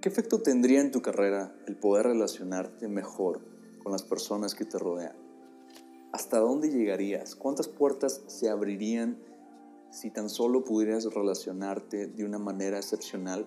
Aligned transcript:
¿Qué 0.00 0.08
efecto 0.08 0.40
tendría 0.40 0.80
en 0.80 0.92
tu 0.92 1.02
carrera 1.02 1.54
el 1.66 1.76
poder 1.76 2.06
relacionarte 2.06 2.88
mejor 2.88 3.42
con 3.82 3.92
las 3.92 4.02
personas 4.02 4.54
que 4.54 4.64
te 4.64 4.78
rodean? 4.78 5.14
¿Hasta 6.10 6.38
dónde 6.38 6.70
llegarías? 6.70 7.36
¿Cuántas 7.36 7.68
puertas 7.68 8.22
se 8.26 8.48
abrirían 8.48 9.18
si 9.90 10.10
tan 10.10 10.30
solo 10.30 10.64
pudieras 10.64 11.04
relacionarte 11.04 12.06
de 12.06 12.24
una 12.24 12.38
manera 12.38 12.78
excepcional 12.78 13.44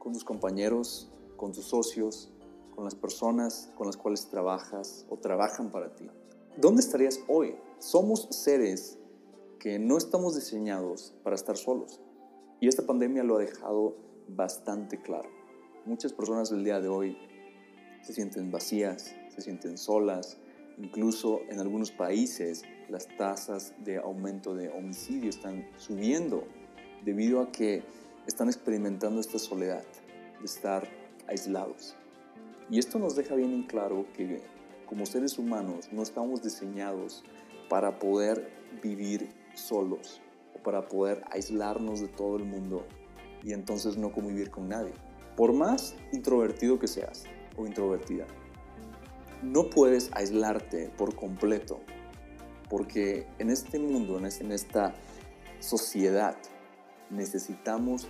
con 0.00 0.14
tus 0.14 0.24
compañeros, 0.24 1.12
con 1.36 1.52
tus 1.52 1.66
socios, 1.66 2.32
con 2.74 2.82
las 2.82 2.96
personas 2.96 3.70
con 3.76 3.86
las 3.86 3.96
cuales 3.96 4.26
trabajas 4.26 5.06
o 5.08 5.18
trabajan 5.18 5.70
para 5.70 5.94
ti? 5.94 6.10
¿Dónde 6.56 6.82
estarías 6.82 7.20
hoy? 7.28 7.54
Somos 7.78 8.26
seres 8.30 8.98
que 9.60 9.78
no 9.78 9.96
estamos 9.96 10.34
diseñados 10.34 11.14
para 11.22 11.36
estar 11.36 11.56
solos. 11.56 12.00
Y 12.58 12.66
esta 12.66 12.84
pandemia 12.84 13.22
lo 13.22 13.36
ha 13.36 13.42
dejado 13.42 13.94
bastante 14.26 15.00
claro. 15.00 15.33
Muchas 15.86 16.14
personas 16.14 16.48
del 16.48 16.64
día 16.64 16.80
de 16.80 16.88
hoy 16.88 17.18
se 18.00 18.14
sienten 18.14 18.50
vacías, 18.50 19.14
se 19.28 19.42
sienten 19.42 19.76
solas, 19.76 20.38
incluso 20.78 21.42
en 21.50 21.60
algunos 21.60 21.90
países 21.90 22.62
las 22.88 23.06
tasas 23.18 23.74
de 23.84 23.98
aumento 23.98 24.54
de 24.54 24.70
homicidio 24.70 25.28
están 25.28 25.68
subiendo 25.76 26.44
debido 27.04 27.42
a 27.42 27.52
que 27.52 27.82
están 28.26 28.48
experimentando 28.48 29.20
esta 29.20 29.38
soledad 29.38 29.84
de 30.38 30.46
estar 30.46 30.88
aislados. 31.26 31.94
Y 32.70 32.78
esto 32.78 32.98
nos 32.98 33.14
deja 33.14 33.34
bien 33.34 33.52
en 33.52 33.64
claro 33.64 34.06
que 34.16 34.40
como 34.86 35.04
seres 35.04 35.38
humanos 35.38 35.90
no 35.92 36.02
estamos 36.02 36.42
diseñados 36.42 37.24
para 37.68 37.98
poder 37.98 38.50
vivir 38.82 39.28
solos 39.54 40.22
o 40.54 40.62
para 40.62 40.88
poder 40.88 41.22
aislarnos 41.30 42.00
de 42.00 42.08
todo 42.08 42.38
el 42.38 42.44
mundo 42.44 42.86
y 43.42 43.52
entonces 43.52 43.98
no 43.98 44.12
convivir 44.12 44.50
con 44.50 44.70
nadie. 44.70 44.94
Por 45.36 45.52
más 45.52 45.96
introvertido 46.12 46.78
que 46.78 46.86
seas 46.86 47.24
o 47.56 47.66
introvertida, 47.66 48.26
no 49.42 49.68
puedes 49.68 50.10
aislarte 50.12 50.90
por 50.96 51.14
completo, 51.14 51.80
porque 52.70 53.26
en 53.38 53.50
este 53.50 53.78
mundo, 53.78 54.18
en 54.18 54.52
esta 54.52 54.94
sociedad, 55.60 56.36
necesitamos 57.10 58.08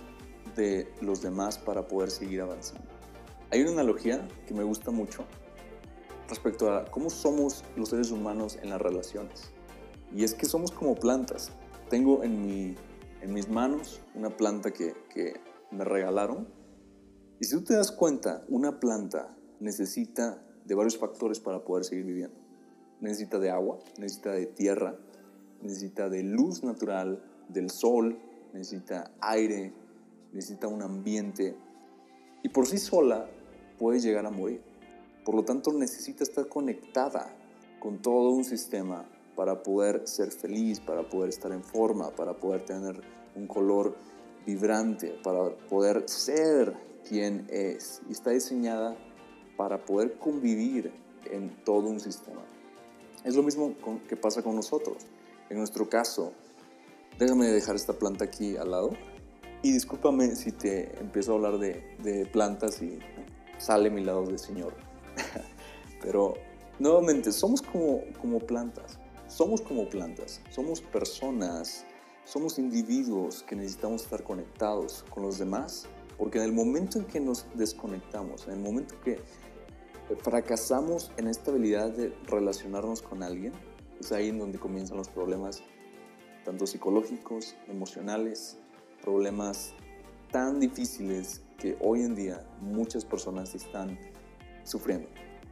de 0.55 0.91
los 1.01 1.21
demás 1.21 1.57
para 1.57 1.87
poder 1.87 2.11
seguir 2.11 2.41
avanzando. 2.41 2.87
Hay 3.51 3.61
una 3.61 3.71
analogía 3.71 4.27
que 4.47 4.53
me 4.53 4.63
gusta 4.63 4.91
mucho 4.91 5.25
respecto 6.29 6.71
a 6.71 6.85
cómo 6.85 7.09
somos 7.09 7.63
los 7.75 7.89
seres 7.89 8.11
humanos 8.11 8.57
en 8.61 8.69
las 8.69 8.81
relaciones. 8.81 9.51
Y 10.13 10.23
es 10.23 10.33
que 10.33 10.45
somos 10.45 10.71
como 10.71 10.95
plantas. 10.95 11.51
Tengo 11.89 12.23
en, 12.23 12.75
en 13.21 13.33
mis 13.33 13.49
manos 13.49 14.01
una 14.13 14.29
planta 14.29 14.71
que, 14.71 14.93
que 15.13 15.39
me 15.71 15.83
regalaron 15.83 16.47
y 17.39 17.45
si 17.45 17.55
tú 17.55 17.63
te 17.63 17.73
das 17.75 17.91
cuenta, 17.91 18.43
una 18.49 18.79
planta 18.79 19.35
necesita 19.59 20.41
de 20.63 20.75
varios 20.75 20.97
factores 20.97 21.39
para 21.39 21.63
poder 21.63 21.83
seguir 21.83 22.05
viviendo. 22.05 22.37
Necesita 23.01 23.39
de 23.39 23.49
agua, 23.49 23.79
necesita 23.97 24.31
de 24.31 24.45
tierra, 24.45 24.97
necesita 25.61 26.09
de 26.09 26.23
luz 26.23 26.63
natural, 26.63 27.21
del 27.49 27.69
sol, 27.69 28.17
necesita 28.53 29.11
aire, 29.19 29.73
necesita 30.31 30.67
un 30.67 30.81
ambiente 30.81 31.55
y 32.41 32.49
por 32.49 32.67
sí 32.67 32.77
sola 32.77 33.27
puede 33.77 33.99
llegar 33.99 34.25
a 34.25 34.31
morir. 34.31 34.61
Por 35.25 35.35
lo 35.35 35.43
tanto, 35.43 35.73
necesita 35.73 36.23
estar 36.23 36.47
conectada 36.47 37.35
con 37.79 38.01
todo 38.01 38.29
un 38.29 38.43
sistema 38.43 39.05
para 39.35 39.63
poder 39.63 40.07
ser 40.07 40.31
feliz, 40.31 40.79
para 40.79 41.09
poder 41.09 41.29
estar 41.29 41.51
en 41.51 41.63
forma, 41.63 42.11
para 42.11 42.37
poder 42.37 42.63
tener 42.63 43.01
un 43.35 43.47
color 43.47 43.95
vibrante, 44.45 45.19
para 45.23 45.49
poder 45.67 46.07
ser 46.07 46.75
quién 47.07 47.47
es 47.49 48.01
y 48.09 48.11
está 48.11 48.31
diseñada 48.31 48.97
para 49.57 49.85
poder 49.85 50.17
convivir 50.17 50.91
en 51.31 51.49
todo 51.63 51.87
un 51.87 51.99
sistema. 51.99 52.41
Es 53.23 53.35
lo 53.35 53.43
mismo 53.43 53.75
que 54.07 54.15
pasa 54.15 54.43
con 54.43 54.55
nosotros. 54.55 54.97
En 55.49 55.57
nuestro 55.57 55.89
caso, 55.89 56.33
déjame 57.17 57.47
dejar 57.47 57.75
esta 57.75 57.93
planta 57.93 58.25
aquí 58.25 58.57
al 58.57 58.71
lado 58.71 58.91
y 59.61 59.71
discúlpame 59.71 60.35
si 60.35 60.51
te 60.51 60.99
empiezo 60.99 61.31
a 61.31 61.35
hablar 61.35 61.57
de, 61.57 62.29
plantas 62.31 62.81
y 62.81 62.99
sale 63.57 63.89
mi 63.89 64.03
lado 64.03 64.25
de 64.25 64.37
señor. 64.37 64.75
Pero 66.01 66.35
nuevamente, 66.77 67.31
somos 67.31 67.61
como, 67.61 68.01
como 68.21 68.39
plantas. 68.39 68.99
Somos 69.27 69.61
como 69.61 69.89
plantas. 69.89 70.41
Somos 70.51 70.81
personas. 70.81 71.85
Somos 72.25 72.59
individuos 72.59 73.43
que 73.43 73.55
necesitamos 73.55 74.03
estar 74.03 74.23
conectados 74.23 75.03
con 75.09 75.23
los 75.23 75.37
demás 75.37 75.87
porque 76.17 76.37
en 76.37 76.45
el 76.45 76.53
momento 76.53 76.99
en 76.99 77.05
que 77.05 77.19
nos 77.19 77.45
desconectamos, 77.55 78.47
en 78.47 78.53
el 78.53 78.59
momento 78.59 78.95
que 79.01 79.19
fracasamos 80.21 81.11
en 81.17 81.27
esta 81.27 81.51
habilidad 81.51 81.91
de 81.91 82.13
relacionarnos 82.27 83.01
con 83.01 83.23
alguien, 83.23 83.53
es 83.99 84.11
ahí 84.11 84.29
en 84.29 84.39
donde 84.39 84.59
comienzan 84.59 84.97
los 84.97 85.09
problemas, 85.09 85.63
tanto 86.43 86.67
psicológicos, 86.67 87.55
emocionales, 87.67 88.57
problemas 89.01 89.73
tan 90.31 90.59
difíciles 90.59 91.41
que 91.57 91.77
hoy 91.79 92.01
en 92.01 92.15
día 92.15 92.45
muchas 92.61 93.05
personas 93.05 93.55
están 93.55 93.97
sufriendo. 94.63 95.07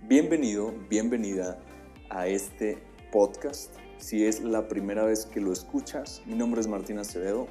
Bienvenido, 0.08 0.74
bienvenida 0.90 1.60
a 2.10 2.28
este 2.28 2.78
podcast. 3.12 3.74
Si 3.98 4.26
es 4.26 4.42
la 4.42 4.68
primera 4.68 5.06
vez 5.06 5.26
que 5.26 5.40
lo 5.40 5.54
escuchas, 5.54 6.22
mi 6.26 6.36
nombre 6.36 6.60
es 6.60 6.68
Martín 6.68 7.00
Acevedo 7.00 7.48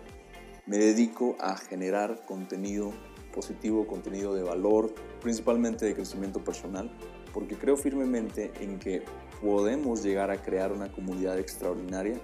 me 0.66 0.78
dedico 0.78 1.36
a 1.40 1.56
generar 1.56 2.24
contenido 2.26 2.92
positivo, 3.34 3.86
contenido 3.86 4.34
de 4.34 4.42
valor, 4.42 4.94
principalmente 5.20 5.86
de 5.86 5.94
crecimiento 5.94 6.44
personal, 6.44 6.90
porque 7.32 7.56
creo 7.56 7.76
firmemente 7.76 8.52
en 8.60 8.78
que 8.78 9.02
podemos 9.40 10.02
llegar 10.02 10.30
a 10.30 10.40
crear 10.40 10.72
una 10.72 10.92
comunidad 10.92 11.38
extraordinaria 11.38 12.20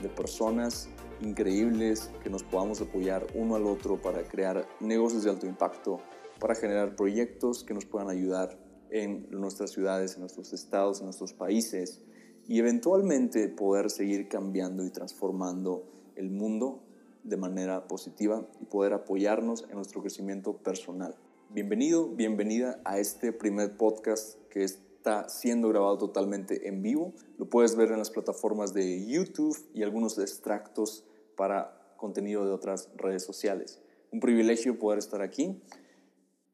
de 0.00 0.08
personas 0.08 0.88
increíbles 1.20 2.10
que 2.22 2.30
nos 2.30 2.42
podamos 2.42 2.80
apoyar 2.80 3.26
uno 3.34 3.56
al 3.56 3.66
otro 3.66 4.00
para 4.00 4.22
crear 4.22 4.66
negocios 4.80 5.24
de 5.24 5.30
alto 5.30 5.46
impacto, 5.46 6.00
para 6.40 6.54
generar 6.54 6.96
proyectos 6.96 7.62
que 7.62 7.74
nos 7.74 7.84
puedan 7.84 8.08
ayudar 8.08 8.58
en 8.90 9.26
nuestras 9.30 9.70
ciudades, 9.70 10.14
en 10.14 10.20
nuestros 10.20 10.52
estados, 10.52 11.00
en 11.00 11.06
nuestros 11.06 11.32
países 11.32 12.02
y 12.46 12.58
eventualmente 12.58 13.48
poder 13.48 13.90
seguir 13.90 14.28
cambiando 14.28 14.84
y 14.84 14.90
transformando 14.90 15.84
el 16.16 16.30
mundo 16.30 16.82
de 17.24 17.36
manera 17.36 17.86
positiva 17.86 18.46
y 18.60 18.64
poder 18.64 18.92
apoyarnos 18.92 19.64
en 19.68 19.76
nuestro 19.76 20.00
crecimiento 20.00 20.56
personal. 20.56 21.16
Bienvenido, 21.50 22.08
bienvenida 22.08 22.80
a 22.84 22.98
este 22.98 23.32
primer 23.32 23.76
podcast 23.76 24.38
que 24.48 24.64
está 24.64 25.28
siendo 25.28 25.68
grabado 25.68 25.98
totalmente 25.98 26.68
en 26.68 26.82
vivo. 26.82 27.12
Lo 27.38 27.48
puedes 27.48 27.76
ver 27.76 27.92
en 27.92 27.98
las 27.98 28.10
plataformas 28.10 28.72
de 28.72 29.06
YouTube 29.06 29.56
y 29.74 29.82
algunos 29.82 30.18
extractos 30.18 31.04
para 31.36 31.94
contenido 31.96 32.44
de 32.44 32.52
otras 32.52 32.88
redes 32.96 33.22
sociales. 33.22 33.80
Un 34.10 34.20
privilegio 34.20 34.78
poder 34.78 34.98
estar 34.98 35.22
aquí. 35.22 35.62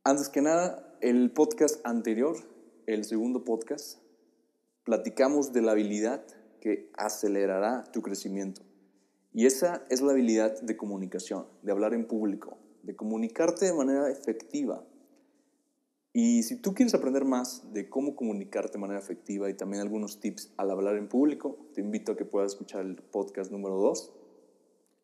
Antes 0.04 0.28
que 0.28 0.42
nada, 0.42 0.96
el 1.00 1.32
podcast 1.32 1.80
anterior, 1.86 2.36
el 2.86 3.04
segundo 3.04 3.44
podcast, 3.44 3.98
platicamos 4.84 5.52
de 5.52 5.62
la 5.62 5.72
habilidad 5.72 6.24
que 6.60 6.90
acelerará 6.96 7.84
tu 7.92 8.02
crecimiento. 8.02 8.67
Y 9.32 9.46
esa 9.46 9.84
es 9.90 10.00
la 10.00 10.12
habilidad 10.12 10.60
de 10.62 10.76
comunicación, 10.76 11.46
de 11.62 11.72
hablar 11.72 11.94
en 11.94 12.06
público, 12.06 12.58
de 12.82 12.96
comunicarte 12.96 13.66
de 13.66 13.74
manera 13.74 14.10
efectiva. 14.10 14.84
Y 16.12 16.42
si 16.42 16.56
tú 16.56 16.74
quieres 16.74 16.94
aprender 16.94 17.24
más 17.24 17.72
de 17.72 17.88
cómo 17.88 18.16
comunicarte 18.16 18.72
de 18.72 18.78
manera 18.78 18.98
efectiva 18.98 19.50
y 19.50 19.54
también 19.54 19.82
algunos 19.82 20.20
tips 20.20 20.52
al 20.56 20.70
hablar 20.70 20.96
en 20.96 21.08
público, 21.08 21.58
te 21.74 21.80
invito 21.80 22.12
a 22.12 22.16
que 22.16 22.24
puedas 22.24 22.52
escuchar 22.52 22.84
el 22.84 22.96
podcast 22.96 23.52
número 23.52 23.76
2, 23.76 24.12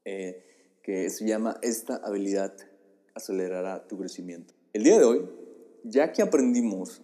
eh, 0.07 0.43
que 0.83 1.11
se 1.11 1.27
llama 1.27 1.59
Esta 1.63 1.97
habilidad 1.97 2.55
acelerará 3.15 3.87
tu 3.87 3.99
crecimiento. 3.99 4.55
El 4.73 4.83
día 4.83 4.99
de 4.99 5.05
hoy, 5.05 5.29
ya 5.85 6.13
que 6.13 6.23
aprendimos 6.23 7.03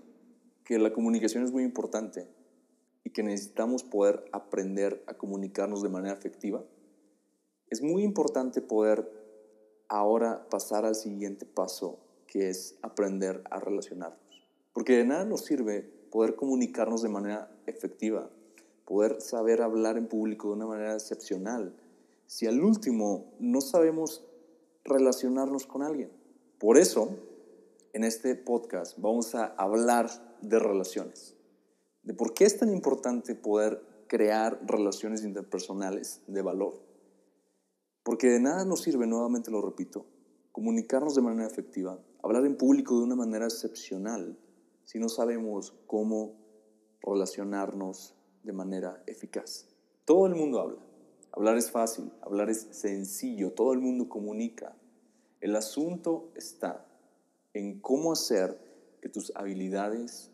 que 0.64 0.78
la 0.78 0.92
comunicación 0.92 1.44
es 1.44 1.52
muy 1.52 1.62
importante 1.62 2.26
y 3.04 3.10
que 3.10 3.22
necesitamos 3.22 3.84
poder 3.84 4.24
aprender 4.32 5.02
a 5.06 5.14
comunicarnos 5.14 5.82
de 5.82 5.88
manera 5.88 6.14
efectiva, 6.14 6.64
es 7.70 7.82
muy 7.82 8.02
importante 8.02 8.60
poder 8.60 9.08
ahora 9.88 10.48
pasar 10.50 10.84
al 10.84 10.96
siguiente 10.96 11.46
paso, 11.46 12.00
que 12.26 12.50
es 12.50 12.76
aprender 12.82 13.42
a 13.48 13.60
relacionarnos. 13.60 14.20
Porque 14.72 14.96
de 14.96 15.04
nada 15.04 15.24
nos 15.24 15.44
sirve 15.44 15.82
poder 16.10 16.34
comunicarnos 16.34 17.02
de 17.02 17.08
manera 17.08 17.50
efectiva, 17.66 18.28
poder 18.84 19.20
saber 19.20 19.62
hablar 19.62 19.96
en 19.96 20.08
público 20.08 20.48
de 20.48 20.54
una 20.54 20.66
manera 20.66 20.94
excepcional, 20.94 21.76
si 22.26 22.46
al 22.46 22.62
último 22.62 23.32
no 23.38 23.60
sabemos 23.60 24.24
relacionarnos 24.84 25.66
con 25.66 25.82
alguien. 25.82 26.10
Por 26.58 26.76
eso, 26.76 27.16
en 27.92 28.02
este 28.02 28.34
podcast 28.34 28.98
vamos 28.98 29.34
a 29.36 29.46
hablar 29.46 30.10
de 30.40 30.58
relaciones, 30.58 31.36
de 32.02 32.14
por 32.14 32.34
qué 32.34 32.44
es 32.44 32.58
tan 32.58 32.72
importante 32.72 33.36
poder 33.36 33.82
crear 34.08 34.60
relaciones 34.66 35.22
interpersonales 35.22 36.22
de 36.26 36.42
valor 36.42 36.89
porque 38.02 38.28
de 38.28 38.40
nada 38.40 38.64
nos 38.64 38.82
sirve, 38.82 39.06
nuevamente 39.06 39.50
lo 39.50 39.60
repito, 39.62 40.06
comunicarnos 40.52 41.14
de 41.14 41.22
manera 41.22 41.46
efectiva 41.46 41.98
hablar 42.22 42.44
en 42.44 42.56
público 42.56 42.98
de 42.98 43.04
una 43.04 43.16
manera 43.16 43.46
excepcional 43.46 44.38
si 44.84 44.98
no 44.98 45.08
sabemos 45.08 45.74
cómo 45.86 46.34
relacionarnos 47.02 48.14
de 48.42 48.52
manera 48.52 49.02
eficaz. 49.06 49.68
Todo 50.04 50.26
el 50.26 50.34
mundo 50.34 50.60
habla. 50.60 50.80
Hablar 51.32 51.56
es 51.56 51.70
fácil, 51.70 52.10
hablar 52.22 52.50
es 52.50 52.66
sencillo, 52.72 53.52
todo 53.52 53.72
el 53.72 53.80
mundo 53.80 54.08
comunica. 54.08 54.76
El 55.40 55.54
asunto 55.54 56.32
está 56.34 56.86
en 57.54 57.80
cómo 57.80 58.12
hacer 58.12 58.58
que 59.00 59.08
tus 59.08 59.32
habilidades 59.36 60.30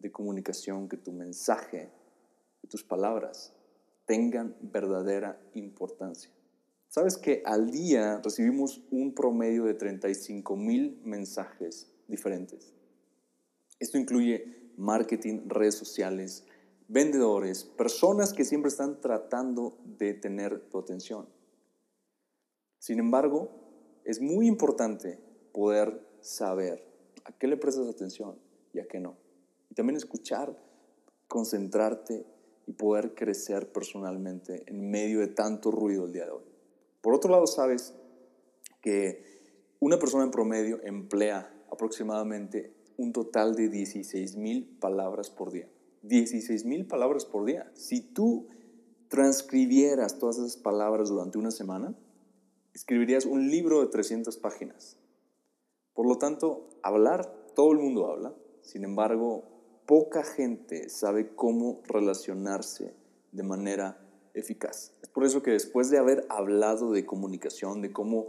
de 0.00 0.10
comunicación, 0.10 0.88
que 0.88 0.96
tu 0.96 1.12
mensaje, 1.12 1.90
que 2.60 2.66
tus 2.66 2.82
palabras 2.82 3.54
tengan 4.06 4.56
verdadera 4.60 5.40
importancia. 5.54 6.30
Sabes 6.90 7.18
que 7.18 7.40
al 7.46 7.70
día 7.70 8.20
recibimos 8.20 8.82
un 8.90 9.14
promedio 9.14 9.62
de 9.62 9.74
35 9.74 10.56
mil 10.56 11.00
mensajes 11.04 11.88
diferentes. 12.08 12.74
Esto 13.78 13.96
incluye 13.96 14.72
marketing, 14.76 15.42
redes 15.46 15.76
sociales, 15.76 16.44
vendedores, 16.88 17.62
personas 17.62 18.32
que 18.32 18.44
siempre 18.44 18.70
están 18.70 19.00
tratando 19.00 19.78
de 19.84 20.14
tener 20.14 20.68
tu 20.68 20.80
atención. 20.80 21.28
Sin 22.80 22.98
embargo, 22.98 23.52
es 24.04 24.20
muy 24.20 24.48
importante 24.48 25.20
poder 25.52 26.04
saber 26.20 26.84
a 27.24 27.30
qué 27.30 27.46
le 27.46 27.56
prestas 27.56 27.86
atención 27.86 28.36
y 28.72 28.80
a 28.80 28.88
qué 28.88 28.98
no. 28.98 29.16
Y 29.70 29.76
también 29.76 29.96
escuchar, 29.96 30.60
concentrarte 31.28 32.26
y 32.66 32.72
poder 32.72 33.14
crecer 33.14 33.70
personalmente 33.70 34.64
en 34.66 34.90
medio 34.90 35.20
de 35.20 35.28
tanto 35.28 35.70
ruido 35.70 36.06
el 36.06 36.12
día 36.12 36.24
de 36.24 36.32
hoy. 36.32 36.49
Por 37.00 37.14
otro 37.14 37.30
lado, 37.30 37.46
sabes 37.46 37.94
que 38.80 39.24
una 39.78 39.98
persona 39.98 40.24
en 40.24 40.30
promedio 40.30 40.80
emplea 40.82 41.52
aproximadamente 41.70 42.74
un 42.96 43.12
total 43.12 43.54
de 43.54 43.68
16 43.68 44.36
mil 44.36 44.76
palabras 44.78 45.30
por 45.30 45.50
día. 45.50 45.68
16 46.02 46.64
mil 46.64 46.86
palabras 46.86 47.24
por 47.24 47.44
día. 47.44 47.70
Si 47.74 48.00
tú 48.00 48.48
transcribieras 49.08 50.18
todas 50.18 50.38
esas 50.38 50.56
palabras 50.56 51.08
durante 51.08 51.38
una 51.38 51.50
semana, 51.50 51.94
escribirías 52.74 53.24
un 53.24 53.50
libro 53.50 53.80
de 53.80 53.88
300 53.88 54.36
páginas. 54.38 54.98
Por 55.94 56.06
lo 56.06 56.18
tanto, 56.18 56.68
hablar, 56.82 57.26
todo 57.54 57.72
el 57.72 57.78
mundo 57.78 58.06
habla. 58.06 58.34
Sin 58.62 58.84
embargo, 58.84 59.44
poca 59.86 60.22
gente 60.22 60.88
sabe 60.88 61.34
cómo 61.34 61.82
relacionarse 61.84 62.94
de 63.32 63.42
manera 63.42 63.99
eficaz. 64.34 64.92
Es 65.02 65.08
por 65.08 65.24
eso 65.24 65.42
que 65.42 65.50
después 65.50 65.90
de 65.90 65.98
haber 65.98 66.26
hablado 66.28 66.92
de 66.92 67.06
comunicación, 67.06 67.82
de 67.82 67.92
cómo 67.92 68.28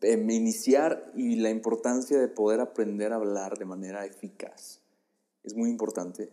em, 0.00 0.30
iniciar 0.30 1.12
y 1.14 1.36
la 1.36 1.50
importancia 1.50 2.18
de 2.18 2.28
poder 2.28 2.60
aprender 2.60 3.12
a 3.12 3.16
hablar 3.16 3.58
de 3.58 3.64
manera 3.64 4.04
eficaz, 4.04 4.82
es 5.42 5.54
muy 5.54 5.70
importante. 5.70 6.32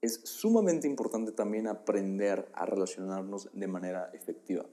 Es 0.00 0.20
sumamente 0.24 0.86
importante 0.86 1.32
también 1.32 1.66
aprender 1.66 2.48
a 2.54 2.66
relacionarnos 2.66 3.50
de 3.52 3.66
manera 3.66 4.10
efectiva. 4.12 4.66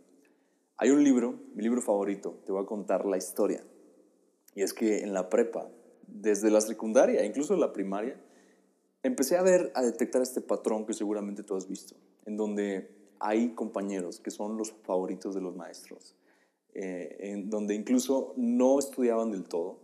Hay 0.78 0.90
un 0.90 1.04
libro, 1.04 1.40
mi 1.56 1.64
libro 1.64 1.82
favorito, 1.82 2.42
te 2.46 2.52
voy 2.52 2.64
a 2.64 2.68
contar 2.68 3.06
la 3.06 3.18
historia. 3.18 3.64
Y 4.56 4.62
es 4.62 4.74
que 4.74 5.00
en 5.00 5.14
la 5.14 5.30
prepa, 5.30 5.70
desde 6.08 6.52
la 6.52 6.62
secundaria, 6.62 7.26
incluso 7.26 7.56
la 7.56 7.74
primaria, 7.74 8.20
empecé 9.04 9.38
a 9.38 9.44
ver, 9.44 9.72
a 9.76 9.82
detectar 9.82 10.22
este 10.22 10.42
patrón 10.42 10.86
que 10.86 10.94
seguramente 10.94 11.44
tú 11.44 11.56
has 11.56 11.68
visto, 11.68 11.96
en 12.26 12.38
donde 12.38 13.03
hay 13.20 13.54
compañeros 13.56 14.20
que 14.20 14.32
son 14.32 14.58
los 14.58 14.72
favoritos 14.84 15.36
de 15.36 15.42
los 15.42 15.56
maestros, 15.56 16.16
eh, 16.74 17.18
en 17.20 17.50
donde 17.50 17.76
incluso 17.76 18.34
no 18.38 18.80
estudiaban 18.80 19.32
del 19.32 19.44
todo 19.44 19.80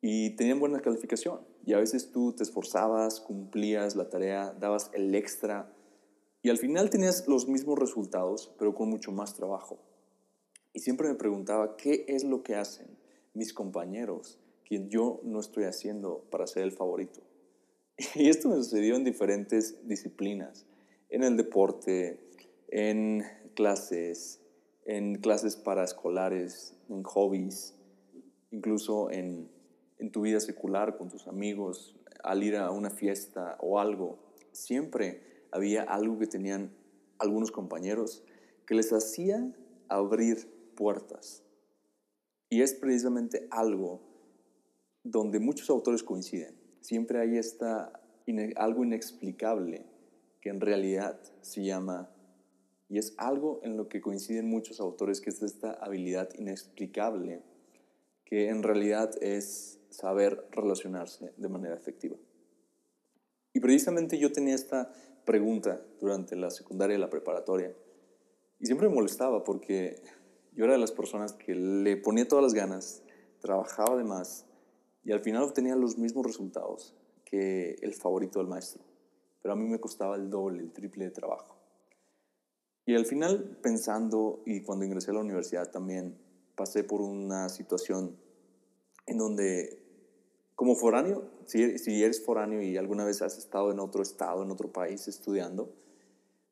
y 0.00 0.30
tenían 0.36 0.60
buena 0.60 0.80
calificación. 0.80 1.40
Y 1.64 1.74
a 1.74 1.78
veces 1.78 2.10
tú 2.10 2.32
te 2.32 2.42
esforzabas, 2.42 3.20
cumplías 3.20 3.96
la 3.96 4.08
tarea, 4.08 4.54
dabas 4.58 4.90
el 4.94 5.14
extra 5.14 5.72
y 6.42 6.50
al 6.50 6.58
final 6.58 6.88
tenías 6.88 7.26
los 7.26 7.48
mismos 7.48 7.78
resultados, 7.78 8.54
pero 8.58 8.74
con 8.74 8.88
mucho 8.88 9.12
más 9.12 9.34
trabajo. 9.34 9.78
Y 10.72 10.80
siempre 10.80 11.08
me 11.08 11.14
preguntaba, 11.14 11.76
¿qué 11.76 12.04
es 12.08 12.24
lo 12.24 12.42
que 12.42 12.54
hacen 12.54 12.86
mis 13.34 13.52
compañeros 13.52 14.38
que 14.64 14.86
yo 14.88 15.20
no 15.24 15.40
estoy 15.40 15.64
haciendo 15.64 16.24
para 16.30 16.46
ser 16.46 16.62
el 16.62 16.72
favorito? 16.72 17.20
Y 18.14 18.28
esto 18.28 18.48
me 18.48 18.56
sucedió 18.56 18.94
en 18.94 19.04
diferentes 19.04 19.86
disciplinas, 19.88 20.66
en 21.08 21.24
el 21.24 21.36
deporte, 21.36 22.27
en 22.68 23.24
clases, 23.54 24.40
en 24.84 25.16
clases 25.16 25.56
paraescolares, 25.56 26.76
en 26.88 27.02
hobbies, 27.02 27.74
incluso 28.50 29.10
en, 29.10 29.50
en 29.98 30.12
tu 30.12 30.22
vida 30.22 30.40
secular 30.40 30.96
con 30.96 31.08
tus 31.08 31.26
amigos, 31.26 31.96
al 32.22 32.42
ir 32.42 32.56
a 32.56 32.70
una 32.70 32.90
fiesta 32.90 33.56
o 33.60 33.78
algo, 33.78 34.18
siempre 34.52 35.46
había 35.50 35.82
algo 35.82 36.18
que 36.18 36.26
tenían 36.26 36.72
algunos 37.18 37.50
compañeros 37.50 38.22
que 38.66 38.74
les 38.74 38.92
hacía 38.92 39.52
abrir 39.88 40.72
puertas. 40.76 41.42
Y 42.50 42.62
es 42.62 42.74
precisamente 42.74 43.46
algo 43.50 44.00
donde 45.02 45.40
muchos 45.40 45.70
autores 45.70 46.02
coinciden. 46.02 46.54
Siempre 46.80 47.20
hay 47.20 47.38
esta, 47.38 47.92
algo 48.56 48.84
inexplicable 48.84 49.86
que 50.40 50.50
en 50.50 50.60
realidad 50.60 51.20
se 51.40 51.64
llama 51.64 52.10
y 52.88 52.98
es 52.98 53.14
algo 53.18 53.60
en 53.62 53.76
lo 53.76 53.88
que 53.88 54.00
coinciden 54.00 54.48
muchos 54.48 54.80
autores, 54.80 55.20
que 55.20 55.30
es 55.30 55.42
esta 55.42 55.72
habilidad 55.72 56.30
inexplicable, 56.38 57.42
que 58.24 58.48
en 58.48 58.62
realidad 58.62 59.10
es 59.20 59.80
saber 59.90 60.46
relacionarse 60.52 61.32
de 61.36 61.48
manera 61.48 61.74
efectiva. 61.74 62.16
Y 63.52 63.60
precisamente 63.60 64.18
yo 64.18 64.32
tenía 64.32 64.54
esta 64.54 64.92
pregunta 65.24 65.82
durante 66.00 66.36
la 66.36 66.50
secundaria 66.50 66.96
y 66.96 67.00
la 67.00 67.10
preparatoria, 67.10 67.74
y 68.60 68.66
siempre 68.66 68.88
me 68.88 68.94
molestaba 68.94 69.44
porque 69.44 70.02
yo 70.52 70.64
era 70.64 70.72
de 70.72 70.80
las 70.80 70.92
personas 70.92 71.32
que 71.32 71.54
le 71.54 71.96
ponía 71.96 72.26
todas 72.26 72.42
las 72.42 72.54
ganas, 72.54 73.02
trabajaba 73.40 73.96
de 73.96 74.04
más, 74.04 74.46
y 75.04 75.12
al 75.12 75.20
final 75.20 75.42
obtenía 75.42 75.76
los 75.76 75.96
mismos 75.96 76.26
resultados 76.26 76.94
que 77.24 77.76
el 77.82 77.94
favorito 77.94 78.38
del 78.38 78.48
maestro. 78.48 78.82
Pero 79.42 79.52
a 79.52 79.56
mí 79.56 79.64
me 79.64 79.78
costaba 79.78 80.16
el 80.16 80.30
doble, 80.30 80.62
el 80.62 80.72
triple 80.72 81.04
de 81.04 81.10
trabajo. 81.10 81.57
Y 82.88 82.94
al 82.94 83.04
final, 83.04 83.58
pensando, 83.60 84.42
y 84.46 84.62
cuando 84.62 84.86
ingresé 84.86 85.10
a 85.10 85.14
la 85.14 85.20
universidad 85.20 85.70
también, 85.70 86.16
pasé 86.54 86.84
por 86.84 87.02
una 87.02 87.50
situación 87.50 88.16
en 89.04 89.18
donde, 89.18 89.82
como 90.54 90.74
foráneo, 90.74 91.30
si, 91.44 91.76
si 91.76 92.02
eres 92.02 92.24
foráneo 92.24 92.62
y 92.62 92.78
alguna 92.78 93.04
vez 93.04 93.20
has 93.20 93.36
estado 93.36 93.72
en 93.72 93.78
otro 93.78 94.00
estado, 94.00 94.42
en 94.42 94.50
otro 94.50 94.72
país 94.72 95.06
estudiando, 95.06 95.70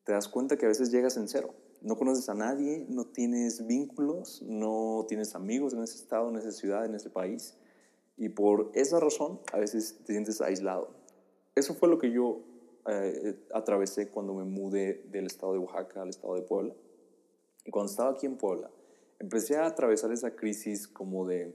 te 0.03 0.11
das 0.11 0.27
cuenta 0.27 0.57
que 0.57 0.65
a 0.65 0.67
veces 0.67 0.91
llegas 0.91 1.17
en 1.17 1.27
cero. 1.27 1.55
No 1.81 1.97
conoces 1.97 2.29
a 2.29 2.35
nadie, 2.35 2.85
no 2.87 3.05
tienes 3.05 3.65
vínculos, 3.65 4.43
no 4.43 5.07
tienes 5.07 5.33
amigos 5.33 5.73
en 5.73 5.81
ese 5.81 5.95
estado, 5.95 6.29
en 6.29 6.35
esa 6.35 6.51
ciudad, 6.51 6.85
en 6.85 6.93
ese 6.93 7.09
país. 7.09 7.57
Y 8.15 8.29
por 8.29 8.69
esa 8.75 8.99
razón, 8.99 9.39
a 9.51 9.57
veces 9.57 9.97
te 10.05 10.13
sientes 10.13 10.39
aislado. 10.41 10.91
Eso 11.55 11.73
fue 11.73 11.89
lo 11.89 11.97
que 11.97 12.11
yo 12.11 12.43
eh, 12.89 13.35
atravesé 13.53 14.09
cuando 14.09 14.33
me 14.33 14.45
mudé 14.45 15.03
del 15.11 15.25
estado 15.25 15.53
de 15.53 15.59
Oaxaca 15.59 16.01
al 16.01 16.09
estado 16.09 16.35
de 16.35 16.41
Puebla. 16.41 16.73
Y 17.65 17.71
cuando 17.71 17.91
estaba 17.91 18.11
aquí 18.11 18.25
en 18.25 18.37
Puebla, 18.37 18.71
empecé 19.19 19.57
a 19.57 19.65
atravesar 19.65 20.13
esa 20.13 20.35
crisis 20.35 20.87
como 20.87 21.27
de 21.27 21.53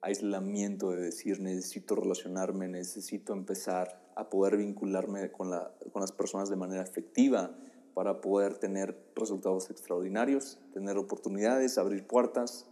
aislamiento, 0.00 0.92
de 0.92 1.02
decir, 1.02 1.40
necesito 1.40 1.96
relacionarme, 1.96 2.68
necesito 2.68 3.32
empezar 3.32 4.00
a 4.14 4.30
poder 4.30 4.56
vincularme 4.56 5.32
con, 5.32 5.50
la, 5.50 5.74
con 5.92 6.02
las 6.02 6.12
personas 6.12 6.48
de 6.48 6.56
manera 6.56 6.82
efectiva 6.82 7.50
para 7.94 8.20
poder 8.20 8.56
tener 8.58 8.96
resultados 9.16 9.70
extraordinarios, 9.70 10.60
tener 10.72 10.96
oportunidades, 10.98 11.78
abrir 11.78 12.06
puertas. 12.06 12.68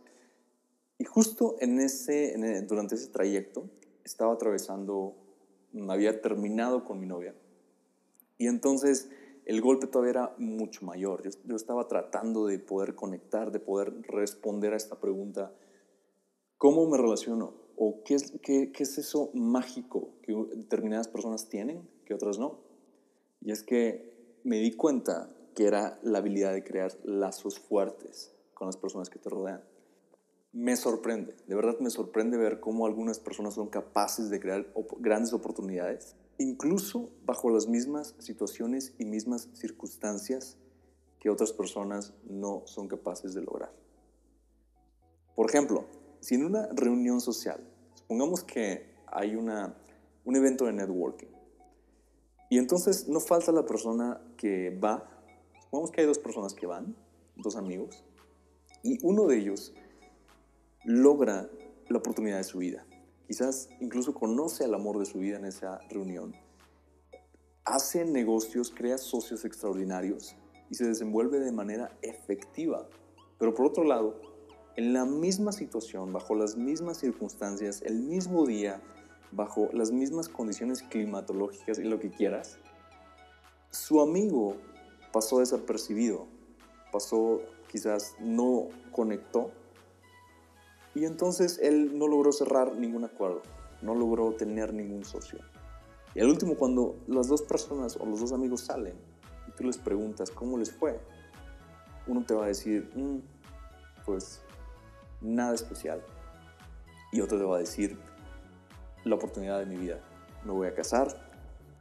Y 0.99 1.05
justo 1.05 1.57
en 1.59 1.81
ese, 1.81 2.64
durante 2.69 2.95
ese 2.95 3.09
trayecto 3.09 3.69
estaba 4.05 4.33
atravesando, 4.33 5.17
había 5.88 6.23
terminado 6.23 6.85
con 6.85 7.00
mi 7.00 7.07
novia 7.07 7.35
y 8.38 8.47
entonces 8.47 9.11
el 9.45 9.61
golpe 9.61 9.87
todavía 9.87 10.11
era 10.11 10.35
mucho 10.38 10.85
mayor. 10.85 11.23
Yo, 11.45 11.57
estaba 11.57 11.88
tratando 11.88 12.47
de 12.47 12.59
poder 12.59 12.95
conectar, 12.95 13.50
de 13.50 13.61
poder 13.61 14.02
responder 14.02 14.73
a 14.73 14.76
esta 14.76 15.00
pregunta, 15.00 15.52
¿cómo 16.57 16.87
me 16.88 16.97
relaciono? 16.97 17.54
¿O 17.76 18.02
qué 18.04 18.14
es, 18.14 18.99
eso 18.99 19.30
mágico 19.35 20.11
que 20.23 20.35
determinadas 20.54 21.09
personas 21.09 21.49
tienen 21.49 21.88
que 22.04 22.14
otras 22.14 22.38
no? 22.38 22.61
Y 23.40 23.50
es 23.50 23.62
que 23.62 24.38
me 24.45 24.59
di 24.59 24.73
cuenta 24.73 25.35
que 25.54 25.66
era 25.66 25.99
la 26.02 26.18
habilidad 26.18 26.52
de 26.52 26.62
crear 26.62 26.92
lazos 27.04 27.59
fuertes 27.59 28.35
con 28.54 28.66
las 28.66 28.76
personas 28.76 29.09
que 29.09 29.18
te 29.18 29.30
rodean. 29.30 29.62
Me 30.52 30.76
sorprende, 30.76 31.35
de 31.47 31.54
verdad 31.54 31.78
me 31.80 31.90
sorprende 31.90 32.37
ver 32.37 32.61
cómo 32.61 32.87
algunas 32.87 33.18
personas 33.18 33.54
son 33.54 33.68
capaces 33.68 34.30
de 34.30 34.40
crear 34.40 34.73
grandes 34.99 35.33
oportunidades 35.33 36.16
incluso 36.38 37.11
bajo 37.25 37.50
las 37.50 37.66
mismas 37.66 38.14
situaciones 38.18 38.95
y 38.99 39.04
mismas 39.04 39.49
circunstancias 39.54 40.57
que 41.21 41.30
otras 41.30 41.52
personas 41.52 42.14
no 42.25 42.62
son 42.66 42.88
capaces 42.88 43.35
de 43.35 43.42
lograr. 43.42 43.73
Por 45.35 45.49
ejemplo, 45.49 45.85
si 46.21 46.37
en 46.37 46.45
una 46.45 46.68
reunión 46.68 47.21
social, 47.21 47.64
Pongamos 48.09 48.42
que 48.42 48.87
hay 49.07 49.37
una, 49.37 49.75
un 50.25 50.35
evento 50.35 50.64
de 50.64 50.73
networking. 50.73 51.28
Y 52.49 52.57
entonces 52.57 53.07
no 53.07 53.21
falta 53.21 53.52
la 53.52 53.66
persona 53.66 54.18
que 54.38 54.71
va. 54.71 55.07
Supongamos 55.61 55.90
que 55.90 56.00
hay 56.00 56.07
dos 56.07 56.18
personas 56.18 56.54
que 56.54 56.66
van, 56.66 56.97
dos 57.37 57.57
amigos, 57.57 58.02
y 58.83 58.99
uno 59.07 59.26
de 59.26 59.37
ellos 59.37 59.75
logra 60.85 61.50
la 61.88 61.99
oportunidad 61.99 62.38
de 62.38 62.45
su 62.45 62.59
vida. 62.59 62.87
Quizás 63.28 63.68
incluso 63.78 64.14
conoce 64.14 64.64
al 64.64 64.75
amor 64.75 64.99
de 64.99 65.04
su 65.04 65.18
vida 65.18 65.37
en 65.37 65.44
esa 65.44 65.80
reunión. 65.90 66.35
Hace 67.66 68.06
negocios, 68.06 68.73
crea 68.75 68.97
socios 68.97 69.44
extraordinarios 69.44 70.35
y 70.70 70.76
se 70.76 70.87
desenvuelve 70.87 71.38
de 71.38 71.52
manera 71.52 71.94
efectiva. 72.00 72.88
Pero 73.38 73.54
por 73.54 73.66
otro 73.66 73.85
lado, 73.85 74.18
en 74.76 74.94
la 74.94 75.04
misma 75.04 75.52
situación, 75.52 76.11
bajo 76.11 76.35
las 76.35 76.56
mismas 76.56 76.97
circunstancias, 76.97 77.82
el 77.82 77.99
mismo 77.99 78.47
día, 78.47 78.80
bajo 79.30 79.68
las 79.75 79.92
mismas 79.92 80.30
condiciones 80.30 80.82
climatológicas 80.82 81.78
y 81.78 81.85
lo 81.85 82.00
que 82.00 82.11
quieras, 82.11 82.58
su 83.70 84.00
amigo 84.00 84.56
pasó 85.12 85.40
desapercibido, 85.40 86.26
pasó, 86.90 87.42
quizás 87.70 88.14
no 88.20 88.68
conectó, 88.90 89.52
y 90.99 91.05
entonces 91.05 91.61
él 91.62 91.97
no 91.97 92.09
logró 92.09 92.33
cerrar 92.33 92.75
ningún 92.75 93.05
acuerdo, 93.05 93.43
no 93.83 93.95
logró 93.95 94.33
tener 94.33 94.75
ningún 94.75 95.05
socio. 95.05 95.38
Y 96.12 96.21
al 96.21 96.28
último, 96.28 96.57
cuando 96.57 96.97
las 97.07 97.28
dos 97.28 97.43
personas 97.43 97.97
o 97.97 98.05
los 98.05 98.19
dos 98.19 98.33
amigos 98.33 98.62
salen 98.62 98.97
y 99.47 99.52
tú 99.52 99.62
les 99.62 99.78
preguntas 99.78 100.28
cómo 100.33 100.59
les 100.59 100.73
fue, 100.73 100.99
uno 102.09 102.25
te 102.26 102.35
va 102.35 102.47
a 102.47 102.49
decir, 102.49 102.90
mm, 102.97 103.19
pues 104.05 104.43
nada 105.21 105.55
especial. 105.55 106.02
Y 107.12 107.21
otro 107.21 107.38
te 107.38 107.45
va 107.45 107.57
a 107.57 107.61
decir, 107.61 107.97
la 109.05 109.14
oportunidad 109.14 109.61
de 109.61 109.67
mi 109.67 109.76
vida. 109.76 110.00
Me 110.45 110.50
voy 110.50 110.67
a 110.67 110.75
casar, 110.75 111.31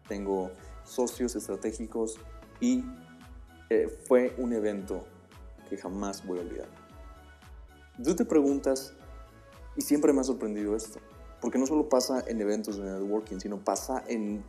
tengo 0.08 0.52
socios 0.84 1.36
estratégicos 1.36 2.20
y 2.60 2.84
eh, 3.72 3.88
fue 4.08 4.36
un 4.38 4.54
evento 4.54 5.08
que 5.68 5.76
jamás 5.76 6.24
voy 6.24 6.38
a 6.38 6.42
olvidar. 6.42 6.68
Tú 8.04 8.16
te 8.16 8.26
preguntas, 8.26 8.94
y 9.78 9.82
siempre 9.82 10.12
me 10.12 10.22
ha 10.22 10.24
sorprendido 10.24 10.76
esto, 10.76 11.00
porque 11.40 11.60
no 11.60 11.68
solo 11.68 11.88
pasa 11.88 12.24
en 12.28 12.42
eventos 12.42 12.78
de 12.78 12.84
networking, 12.84 13.38
sino 13.38 13.64
pasa 13.64 14.04
en 14.08 14.44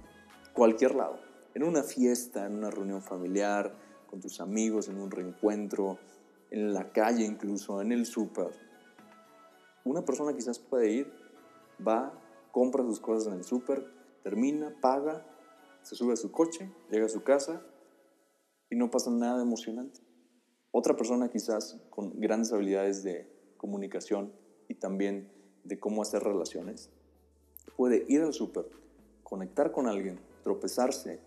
cualquier 0.55 0.95
lado, 0.95 1.19
en 1.55 1.63
una 1.63 1.83
fiesta, 1.83 2.47
en 2.47 2.57
una 2.57 2.71
reunión 2.71 3.03
familiar, 3.03 3.75
con 4.09 4.21
tus 4.21 4.41
amigos, 4.41 4.89
en 4.89 4.99
un 4.99 5.11
reencuentro, 5.11 5.99
en 6.51 6.73
la 6.73 6.91
calle 6.93 7.25
incluso, 7.25 7.83
en 7.83 7.93
el 7.93 8.07
súper. 8.07 8.51
Una 9.85 10.03
persona 10.03 10.35
quizás 10.35 10.59
puede 10.59 10.91
ir, 10.91 11.13
va, 11.87 12.19
compra 12.51 12.83
sus 12.83 13.01
cosas 13.01 13.31
en 13.31 13.39
el 13.39 13.45
súper, 13.45 13.87
termina, 14.23 14.75
paga, 14.81 15.27
se 15.83 15.95
sube 15.95 16.15
a 16.15 16.17
su 16.17 16.33
coche, 16.33 16.73
llega 16.91 17.05
a 17.07 17.11
su 17.11 17.23
casa 17.23 17.63
y 18.71 18.77
no 18.77 18.91
pasa 18.91 19.11
nada 19.11 19.43
emocionante. 19.43 20.01
Otra 20.71 20.97
persona 20.97 21.29
quizás 21.29 21.79
con 21.91 22.19
grandes 22.19 22.53
habilidades 22.53 23.03
de 23.03 23.31
comunicación 23.59 24.33
y 24.69 24.75
también 24.75 25.31
de 25.65 25.79
cómo 25.79 26.03
hacer 26.03 26.23
relaciones, 26.23 26.91
puede 27.77 28.05
ir 28.09 28.23
al 28.23 28.33
súper, 28.33 28.67
conectar 29.23 29.73
con 29.73 29.87
alguien, 29.87 30.19
tropezarse, 30.43 31.21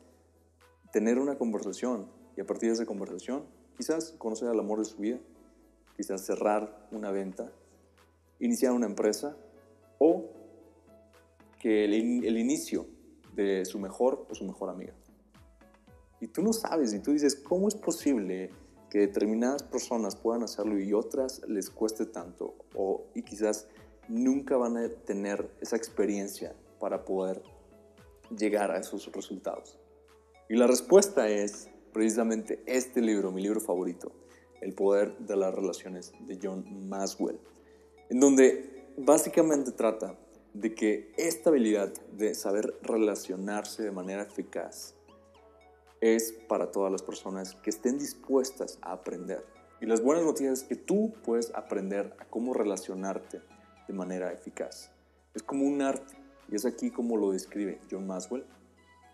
tener 0.91 1.19
una 1.19 1.37
conversación 1.37 2.07
y 2.35 2.41
a 2.41 2.45
partir 2.45 2.69
de 2.69 2.75
esa 2.75 2.85
conversación 2.85 3.43
quizás 3.77 4.11
conocer 4.17 4.49
al 4.49 4.59
amor 4.59 4.79
de 4.79 4.85
su 4.85 4.97
vida, 4.97 5.19
quizás 5.95 6.25
cerrar 6.25 6.87
una 6.91 7.11
venta, 7.11 7.51
iniciar 8.39 8.73
una 8.73 8.85
empresa 8.85 9.35
o 9.97 10.29
que 11.59 11.85
el, 11.85 11.93
el 12.25 12.37
inicio 12.37 12.87
de 13.35 13.65
su 13.65 13.79
mejor 13.79 14.25
o 14.29 14.35
su 14.35 14.43
mejor 14.43 14.69
amiga. 14.69 14.93
Y 16.19 16.27
tú 16.27 16.43
no 16.43 16.53
sabes, 16.53 16.93
y 16.93 16.99
tú 16.99 17.11
dices, 17.11 17.35
¿cómo 17.35 17.67
es 17.67 17.75
posible 17.75 18.51
que 18.91 18.99
determinadas 18.99 19.63
personas 19.63 20.17
puedan 20.17 20.43
hacerlo 20.43 20.77
y 20.77 20.93
otras 20.93 21.41
les 21.47 21.69
cueste 21.69 22.05
tanto? 22.05 22.53
O, 22.75 23.05
y 23.15 23.23
quizás 23.23 23.67
nunca 24.09 24.57
van 24.57 24.75
a 24.75 24.89
tener 24.89 25.49
esa 25.61 25.77
experiencia 25.77 26.53
para 26.77 27.05
poder 27.05 27.41
llegar 28.37 28.69
a 28.69 28.77
esos 28.77 29.09
resultados. 29.13 29.79
Y 30.49 30.57
la 30.57 30.67
respuesta 30.67 31.29
es 31.29 31.69
precisamente 31.93 32.61
este 32.65 33.01
libro, 33.01 33.31
mi 33.31 33.41
libro 33.41 33.61
favorito, 33.61 34.11
El 34.59 34.73
poder 34.73 35.17
de 35.19 35.37
las 35.37 35.55
relaciones 35.55 36.11
de 36.27 36.37
John 36.41 36.89
Maswell, 36.89 37.39
en 38.09 38.19
donde 38.19 38.91
básicamente 38.97 39.71
trata 39.71 40.19
de 40.53 40.75
que 40.75 41.13
esta 41.17 41.49
habilidad 41.49 41.93
de 42.11 42.35
saber 42.35 42.77
relacionarse 42.81 43.83
de 43.83 43.91
manera 43.91 44.23
eficaz 44.23 44.95
es 46.01 46.33
para 46.49 46.71
todas 46.71 46.91
las 46.91 47.03
personas 47.03 47.55
que 47.55 47.69
estén 47.69 47.99
dispuestas 47.99 48.79
a 48.81 48.91
aprender. 48.91 49.45
Y 49.79 49.85
las 49.85 50.01
buenas 50.01 50.25
noticias 50.25 50.63
es 50.63 50.63
que 50.63 50.75
tú 50.75 51.13
puedes 51.23 51.53
aprender 51.53 52.15
a 52.19 52.25
cómo 52.25 52.53
relacionarte 52.53 53.41
de 53.87 53.93
manera 53.93 54.33
eficaz. 54.33 54.91
Es 55.35 55.43
como 55.43 55.65
un 55.65 55.81
arte, 55.81 56.15
y 56.49 56.55
es 56.55 56.65
aquí 56.65 56.89
como 56.89 57.17
lo 57.17 57.31
describe 57.31 57.79
John 57.89 58.07
Maswell. 58.07 58.45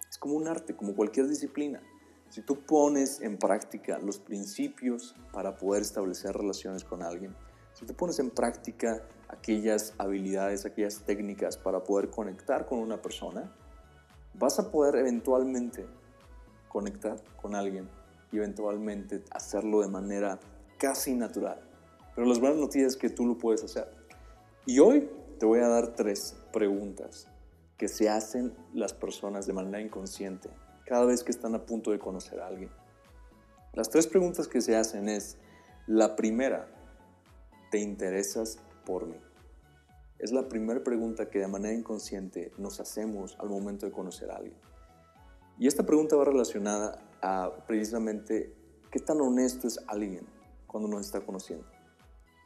Es 0.10 0.18
como 0.18 0.36
un 0.36 0.48
arte, 0.48 0.76
como 0.76 0.96
cualquier 0.96 1.28
disciplina. 1.28 1.82
Si 2.30 2.42
tú 2.42 2.62
pones 2.62 3.22
en 3.22 3.38
práctica 3.38 4.00
los 4.00 4.18
principios 4.20 5.16
para 5.32 5.58
poder 5.58 5.82
establecer 5.82 6.36
relaciones 6.36 6.84
con 6.84 7.04
alguien, 7.04 7.36
si 7.74 7.86
tú 7.86 7.94
pones 7.94 8.20
en 8.20 8.32
práctica 8.32 9.04
aquellas 9.28 9.94
habilidades, 9.98 10.66
aquellas 10.66 11.02
técnicas 11.02 11.58
para 11.58 11.84
poder 11.84 12.10
conectar 12.10 12.66
con 12.66 12.80
una 12.80 13.02
persona, 13.02 13.54
vas 14.34 14.58
a 14.60 14.72
poder 14.72 14.96
eventualmente 14.96 15.86
conectar 16.68 17.24
con 17.42 17.56
alguien 17.56 17.90
y 18.32 18.38
eventualmente 18.38 19.24
hacerlo 19.32 19.82
de 19.82 19.88
manera 19.88 20.40
casi 20.78 21.14
natural. 21.14 21.62
Pero 22.16 22.28
las 22.28 22.40
buenas 22.40 22.58
noticias 22.58 22.94
es 22.94 22.98
que 22.98 23.10
tú 23.10 23.26
lo 23.26 23.38
puedes 23.38 23.64
hacer. 23.64 23.90
Y 24.66 24.80
hoy 24.80 25.10
te 25.40 25.46
voy 25.46 25.60
a 25.60 25.68
dar 25.68 25.96
tres 25.96 26.36
preguntas 26.52 27.28
que 27.78 27.88
se 27.88 28.10
hacen 28.10 28.54
las 28.74 28.94
personas 28.94 29.46
de 29.46 29.54
manera 29.54 29.80
inconsciente 29.82 30.50
cada 30.86 31.06
vez 31.06 31.24
que 31.24 31.32
están 31.32 31.54
a 31.54 31.66
punto 31.66 31.92
de 31.92 32.00
conocer 32.00 32.40
a 32.40 32.48
alguien. 32.48 32.72
Las 33.74 33.90
tres 33.90 34.08
preguntas 34.08 34.48
que 34.48 34.62
se 34.62 34.76
hacen 34.76 35.10
es, 35.10 35.38
la 35.86 36.16
primera, 36.16 36.68
¿te 37.70 37.80
interesas 37.80 38.58
por 38.86 39.06
mí? 39.06 39.18
Es 40.18 40.32
la 40.32 40.48
primera 40.50 40.84
pregunta 40.84 41.30
que 41.30 41.40
de 41.40 41.48
manera 41.48 41.74
inconsciente 41.76 42.52
nos 42.58 42.80
hacemos 42.80 43.38
al 43.40 43.50
momento 43.50 43.86
de 43.86 43.92
conocer 43.92 44.32
a 44.32 44.38
alguien. 44.38 44.58
Y 45.60 45.68
esta 45.68 45.86
pregunta 45.86 46.16
va 46.16 46.26
relacionada 46.26 47.04
a 47.22 47.66
precisamente 47.66 48.54
qué 48.92 49.00
tan 49.00 49.22
honesto 49.22 49.68
es 49.68 49.80
alguien 49.88 50.28
cuando 50.68 50.88
nos 50.88 51.06
está 51.06 51.22
conociendo. 51.22 51.66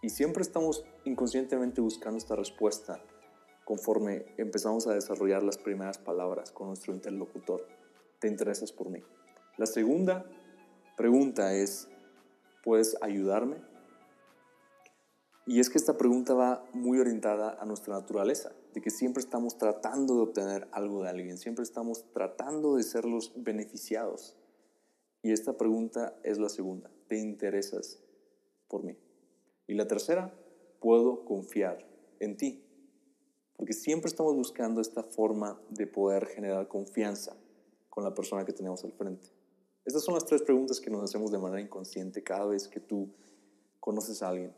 Y 0.01 0.10
siempre 0.10 0.44
estamos 0.44 0.86
inconscientemente 1.06 1.82
buscando 1.82 2.18
esta 2.18 2.36
respuesta 2.36 3.03
conforme 3.65 4.25
empezamos 4.38 4.88
a 4.88 4.94
desarrollar 4.94 5.44
las 5.44 5.58
primeras 5.58 5.98
palabras 5.98 6.51
con 6.51 6.68
nuestro 6.68 6.94
interlocutor 6.94 7.68
te 8.22 8.27
interesas 8.27 8.72
por 8.72 8.89
mí. 8.89 9.03
La 9.58 9.65
segunda 9.65 10.25
pregunta 10.96 11.53
es, 11.53 11.89
¿puedes 12.63 12.96
ayudarme? 13.01 13.58
Y 15.48 15.60
es 15.60 15.70
que 15.70 15.80
esta 15.80 15.98
pregunta 15.98 16.36
va 16.36 16.63
muy 16.72 17.00
orientada 17.00 17.58
a 17.60 17.65
nuestra 17.65 17.96
naturaleza, 17.96 18.51
de 18.74 18.82
que 18.82 18.90
siempre 18.90 19.22
estamos 19.22 19.58
tratando 19.58 20.16
de 20.16 20.22
obtener 20.22 20.68
algo 20.72 21.04
de 21.04 21.10
alguien, 21.10 21.38
siempre 21.38 21.63
estamos 21.63 22.06
tratando 22.12 22.75
de 22.75 22.84
ser 22.84 23.06
los 23.06 23.34
beneficiados. 23.36 24.38
Y 25.22 25.32
esta 25.32 25.58
pregunta 25.58 26.18
es 26.24 26.40
la 26.40 26.50
segunda, 26.50 26.90
¿te 27.08 27.18
interesas 27.18 28.00
por 28.68 28.84
mí? 28.84 28.98
Y 29.68 29.75
la 29.75 29.88
tercera, 29.88 30.34
¿puedo 30.80 31.25
confiar 31.25 31.88
en 32.20 32.38
ti? 32.38 32.66
Porque 33.56 33.74
siempre 33.74 34.10
estamos 34.10 34.36
buscando 34.36 34.82
esta 34.82 35.04
forma 35.04 35.62
de 35.70 35.86
poder 35.86 36.25
generar 36.25 36.68
confianza 36.68 37.38
con 37.90 38.04
la 38.04 38.16
persona 38.16 38.46
que 38.46 38.54
tenemos 38.54 38.84
al 38.84 38.94
frente? 38.94 39.28
Estas 39.86 40.04
son 40.04 40.16
las 40.16 40.25
tres 40.25 40.42
preguntas 40.42 40.80
que 40.80 40.90
nos 40.90 41.04
hacemos 41.04 41.32
de 41.32 41.38
manera 41.38 41.62
inconsciente 41.62 42.24
cada 42.24 42.46
vez 42.46 42.68
que 42.68 42.80
tú 42.80 43.13
conoces 43.80 44.24
a 44.24 44.30
alguien 44.30 44.56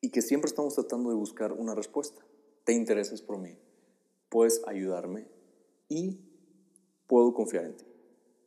y 0.00 0.10
que 0.10 0.22
siempre 0.22 0.48
estamos 0.48 0.74
tratando 0.74 1.10
de 1.10 1.16
buscar 1.16 1.52
una 1.52 1.74
respuesta. 1.74 2.24
¿Te 2.64 2.72
interesas 2.72 3.20
por 3.20 3.38
mí? 3.38 3.58
¿Puedes 4.30 4.62
ayudarme? 4.66 5.28
Y 5.88 6.18
puedo 7.06 7.34
confiar 7.34 7.66
en 7.66 7.76
ti. 7.76 7.84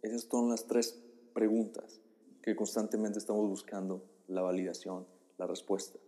Esas 0.02 0.24
son 0.24 0.50
las 0.50 0.66
tres 0.66 1.00
preguntas 1.34 2.02
que 2.42 2.56
constantemente 2.56 3.20
estamos 3.20 3.48
buscando 3.48 4.04
la 4.28 4.42
validación, 4.42 5.06
la 5.38 5.46
respuesta. 5.46 6.00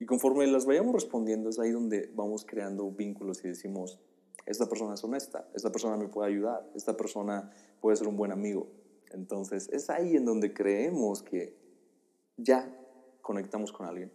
Y 0.00 0.06
conforme 0.06 0.48
las 0.48 0.66
vayamos 0.66 0.92
respondiendo 0.92 1.50
es 1.50 1.60
ahí 1.60 1.70
donde 1.70 2.10
vamos 2.12 2.44
creando 2.44 2.90
vínculos 2.90 3.44
y 3.44 3.48
decimos, 3.48 4.00
esta 4.44 4.68
persona 4.68 4.94
es 4.94 5.04
honesta, 5.04 5.48
esta 5.54 5.70
persona 5.70 5.96
me 5.96 6.08
puede 6.08 6.30
ayudar, 6.32 6.68
esta 6.74 6.96
persona 6.96 7.52
puede 7.80 7.96
ser 7.96 8.08
un 8.08 8.16
buen 8.16 8.32
amigo. 8.32 8.66
Entonces 9.10 9.68
es 9.72 9.90
ahí 9.90 10.16
en 10.16 10.24
donde 10.24 10.52
creemos 10.52 11.22
que 11.22 11.56
ya 12.36 12.68
conectamos 13.22 13.72
con 13.72 13.86
alguien. 13.86 14.10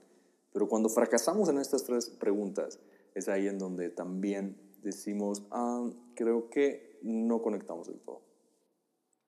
Pero 0.51 0.67
cuando 0.67 0.89
fracasamos 0.89 1.49
en 1.49 1.57
estas 1.57 1.83
tres 1.83 2.09
preguntas, 2.09 2.79
es 3.15 3.27
ahí 3.27 3.47
en 3.47 3.59
donde 3.59 3.89
también 3.89 4.57
decimos, 4.81 5.43
ah, 5.51 5.89
creo 6.15 6.49
que 6.49 6.99
no 7.01 7.41
conectamos 7.41 7.87
del 7.87 7.99
todo. 7.99 8.21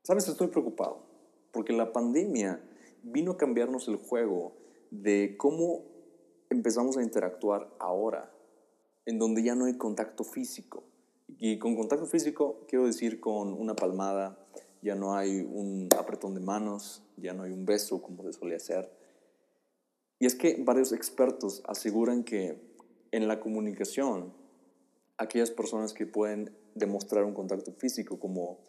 Sabes, 0.04 0.28
estoy 0.28 0.48
preocupado, 0.48 1.06
porque 1.52 1.74
la 1.74 1.92
pandemia 1.92 2.62
vino 3.04 3.32
a 3.32 3.38
cambiarnos 3.38 3.88
el 3.88 3.96
juego 3.96 4.56
de 4.92 5.36
cómo 5.38 5.84
empezamos 6.50 6.98
a 6.98 7.04
interactuar 7.04 7.74
ahora, 7.80 8.32
en 9.06 9.20
donde 9.20 9.44
ya 9.44 9.56
no 9.56 9.66
hay 9.66 9.78
contacto 9.78 10.24
físico. 10.24 10.84
Y 11.40 11.60
con 11.60 11.76
contacto 11.76 12.06
físico 12.06 12.66
quiero 12.68 12.86
decir 12.86 13.20
con 13.20 13.54
una 13.54 13.76
palmada, 13.76 14.40
ya 14.82 14.96
no 14.96 15.16
hay 15.16 15.42
un 15.42 15.90
apretón 15.98 16.36
de 16.36 16.40
manos, 16.40 17.04
ya 17.18 17.34
no 17.34 17.44
hay 17.44 17.52
un 17.52 17.66
beso 17.66 18.02
como 18.02 18.24
se 18.24 18.34
solía 18.34 18.58
hacer. 18.58 18.92
Y 20.20 20.28
es 20.28 20.36
que 20.36 20.62
varios 20.64 20.92
expertos 20.92 21.64
aseguran 21.68 22.24
que 22.24 22.75
en 23.16 23.30
la 23.30 23.40
comunicación, 23.40 24.34
aquellas 25.18 25.50
personas 25.50 25.94
que 25.94 26.06
pueden 26.06 26.54
demostrar 26.74 27.24
un 27.24 27.34
contacto 27.34 27.72
físico 27.72 28.20
como 28.20 28.60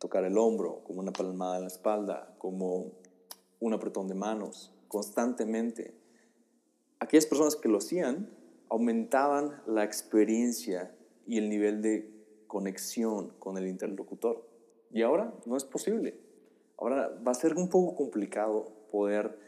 tocar 0.00 0.24
el 0.24 0.36
hombro, 0.38 0.82
como 0.82 0.98
una 0.98 1.12
palmada 1.12 1.58
en 1.58 1.62
la 1.62 1.68
espalda, 1.68 2.34
como 2.38 2.90
un 3.60 3.72
apretón 3.72 4.08
de 4.08 4.16
manos, 4.16 4.74
constantemente, 4.88 5.94
aquellas 6.98 7.26
personas 7.26 7.54
que 7.54 7.68
lo 7.68 7.78
hacían 7.78 8.28
aumentaban 8.68 9.62
la 9.68 9.84
experiencia 9.84 10.92
y 11.24 11.38
el 11.38 11.48
nivel 11.48 11.80
de 11.80 12.10
conexión 12.48 13.28
con 13.38 13.56
el 13.56 13.68
interlocutor. 13.68 14.44
Y 14.90 15.02
ahora 15.02 15.32
no 15.46 15.56
es 15.56 15.64
posible. 15.64 16.18
Ahora 16.76 17.08
va 17.24 17.30
a 17.30 17.34
ser 17.34 17.54
un 17.54 17.68
poco 17.68 17.94
complicado 17.94 18.72
poder 18.90 19.38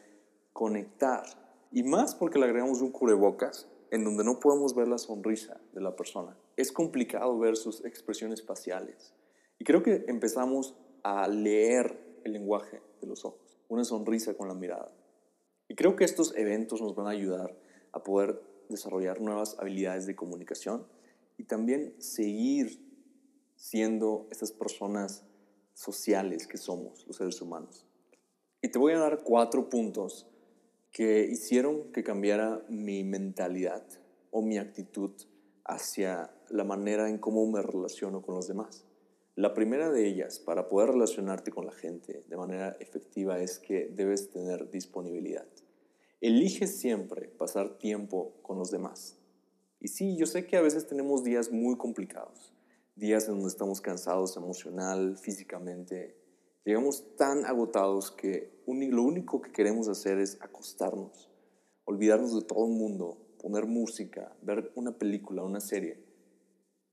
conectar. 0.53 1.25
Y 1.73 1.83
más 1.83 2.15
porque 2.15 2.39
le 2.39 2.45
agregamos 2.45 2.81
un 2.83 2.93
cubrebocas 2.93 3.69
en 3.95 4.03
donde 4.03 4.25
no 4.25 4.41
podemos 4.41 4.75
ver 4.75 4.89
la 4.89 4.99
sonrisa 4.99 5.61
de 5.73 5.81
la 5.81 5.95
persona. 5.95 6.37
Es 6.57 6.73
complicado 6.73 7.39
ver 7.39 7.57
sus 7.57 7.85
expresiones 7.85 8.43
faciales. 8.43 9.15
Y 9.57 9.65
creo 9.65 9.85
que 9.85 10.05
empezamos 10.09 10.75
a 11.05 11.29
leer 11.29 12.19
el 12.25 12.33
lenguaje 12.33 12.83
de 13.01 13.07
los 13.07 13.25
ojos, 13.25 13.57
una 13.69 13.85
sonrisa 13.85 14.35
con 14.35 14.49
la 14.49 14.55
mirada. 14.55 14.91
Y 15.69 15.77
creo 15.77 15.95
que 15.95 16.03
estos 16.03 16.35
eventos 16.37 16.83
nos 16.83 16.97
van 16.97 17.07
a 17.07 17.11
ayudar 17.11 17.57
a 17.93 18.03
poder 18.03 18.43
desarrollar 18.69 19.21
nuevas 19.21 19.57
habilidades 19.61 20.07
de 20.07 20.17
comunicación 20.17 20.89
y 21.39 21.45
también 21.45 21.95
seguir 22.03 22.85
siendo 23.55 24.27
estas 24.33 24.51
personas 24.51 25.25
sociales 25.73 26.49
que 26.49 26.59
somos 26.59 27.07
los 27.07 27.17
seres 27.17 27.41
humanos. 27.41 27.87
Y 28.61 28.71
te 28.71 28.79
voy 28.81 28.95
a 28.95 28.99
dar 28.99 29.23
cuatro 29.23 29.69
puntos 29.69 30.27
que 30.95 31.25
hicieron 31.25 31.91
que 31.93 32.05
cambiara 32.05 32.65
mi 32.69 33.03
mentalidad 33.03 33.85
o 34.31 34.43
mi 34.43 34.59
actitud 34.59 35.11
hacia 35.65 36.31
la 36.51 36.63
manera 36.63 37.09
en 37.09 37.19
cómo 37.19 37.45
me 37.51 37.61
relaciono 37.63 38.23
con 38.23 38.37
los 38.37 38.47
demás. 38.47 38.87
La 39.35 39.55
primera 39.55 39.91
de 39.91 40.07
ellas, 40.07 40.39
para 40.39 40.69
poder 40.69 40.91
relacionarte 40.91 41.51
con 41.51 41.67
la 41.67 41.73
gente 41.73 42.23
de 42.29 42.37
manera 42.37 42.77
efectiva, 42.79 43.41
es 43.41 43.59
que 43.59 43.89
debes 43.89 44.31
tener 44.31 44.71
disponibilidad. 44.71 45.49
Elige 46.21 46.69
siempre 46.69 47.27
pasar 47.27 47.77
tiempo 47.79 48.37
con 48.43 48.57
los 48.57 48.71
demás. 48.71 49.19
Y 49.81 49.89
sí, 49.89 50.17
yo 50.17 50.27
sé 50.27 50.47
que 50.47 50.57
a 50.57 50.63
veces 50.63 50.87
tenemos 50.87 51.25
días 51.25 51.51
muy 51.51 51.77
complicados, 51.77 52.53
días 52.95 53.25
en 53.25 53.35
donde 53.35 53.49
estamos 53.49 53.81
cansados 53.81 54.37
emocional, 54.37 55.17
físicamente. 55.17 56.17
Llegamos 56.65 57.17
tan 57.17 57.45
agotados 57.45 58.11
que 58.11 58.55
lo 58.67 59.03
único 59.03 59.43
que 59.43 59.53
queremos 59.53 59.89
hacer 59.89 60.19
es 60.19 60.39
acostarnos, 60.41 61.31
olvidarnos 61.85 62.35
de 62.35 62.47
todo 62.47 62.67
el 62.67 62.73
mundo, 62.73 63.19
poner 63.39 63.67
música, 63.67 64.35
ver 64.41 64.73
una 64.75 64.97
película, 64.97 65.43
una 65.43 65.61
serie 65.61 66.03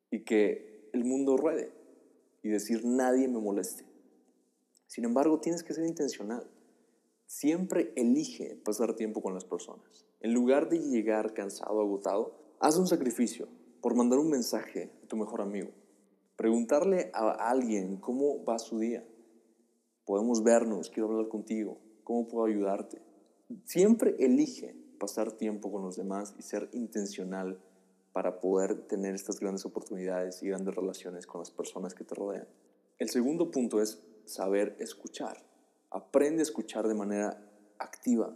y 0.10 0.26
que 0.26 0.90
el 0.92 1.06
mundo 1.06 1.38
ruede 1.38 1.72
y 2.44 2.50
decir 2.50 2.84
nadie 2.84 3.30
me 3.30 3.40
moleste. 3.40 3.86
Sin 4.88 5.06
embargo, 5.06 5.40
tienes 5.40 5.64
que 5.64 5.74
ser 5.74 5.86
intencional. 5.86 6.46
Siempre 7.26 7.94
elige 7.96 8.58
pasar 8.66 8.94
tiempo 8.96 9.22
con 9.22 9.34
las 9.34 9.46
personas. 9.46 10.06
En 10.20 10.34
lugar 10.34 10.68
de 10.68 10.80
llegar 10.80 11.34
cansado, 11.34 11.80
agotado, 11.80 12.36
haz 12.60 12.78
un 12.78 12.88
sacrificio 12.88 13.48
por 13.82 13.96
mandar 13.96 14.20
un 14.20 14.30
mensaje 14.30 14.92
a 15.02 15.08
tu 15.08 15.16
mejor 15.16 15.40
amigo. 15.40 15.70
Preguntarle 16.36 17.10
a 17.14 17.32
alguien 17.50 17.96
cómo 17.96 18.44
va 18.44 18.60
su 18.60 18.80
día. 18.80 19.06
Podemos 20.06 20.44
vernos, 20.44 20.90
quiero 20.90 21.10
hablar 21.10 21.28
contigo, 21.28 21.80
cómo 22.04 22.28
puedo 22.28 22.46
ayudarte. 22.46 23.02
Siempre 23.66 24.16
elige 24.20 24.76
pasar 25.00 25.32
tiempo 25.32 25.72
con 25.72 25.84
los 25.84 25.96
demás 25.96 26.36
y 26.38 26.42
ser 26.42 26.70
intencional 26.74 27.60
para 28.14 28.40
poder 28.40 28.88
tener 28.88 29.16
estas 29.16 29.40
grandes 29.40 29.66
oportunidades 29.66 30.42
y 30.44 30.48
grandes 30.48 30.76
relaciones 30.76 31.26
con 31.26 31.40
las 31.40 31.52
personas 31.52 31.94
que 31.94 32.04
te 32.04 32.16
rodean. 32.16 32.48
El 33.00 33.10
segundo 33.10 33.52
punto 33.52 33.82
es 33.82 34.02
saber 34.26 34.76
escuchar. 34.80 35.44
Aprende 35.90 36.42
a 36.42 36.44
escuchar 36.44 36.88
de 36.88 36.94
manera 36.94 37.42
activa. 37.80 38.36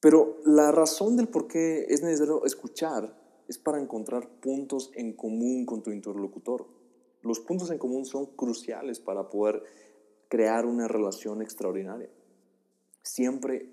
Pero 0.00 0.38
la 0.44 0.70
razón 0.70 1.16
del 1.16 1.28
por 1.28 1.48
qué 1.48 1.86
es 1.88 2.02
necesario 2.02 2.44
escuchar 2.44 3.16
es 3.48 3.58
para 3.58 3.80
encontrar 3.80 4.28
puntos 4.40 4.90
en 4.94 5.14
común 5.14 5.64
con 5.64 5.82
tu 5.82 5.90
interlocutor. 5.90 6.66
Los 7.24 7.40
puntos 7.40 7.70
en 7.70 7.78
común 7.78 8.04
son 8.04 8.26
cruciales 8.26 9.00
para 9.00 9.30
poder 9.30 9.62
crear 10.28 10.66
una 10.66 10.86
relación 10.86 11.40
extraordinaria. 11.40 12.10
Siempre 13.02 13.70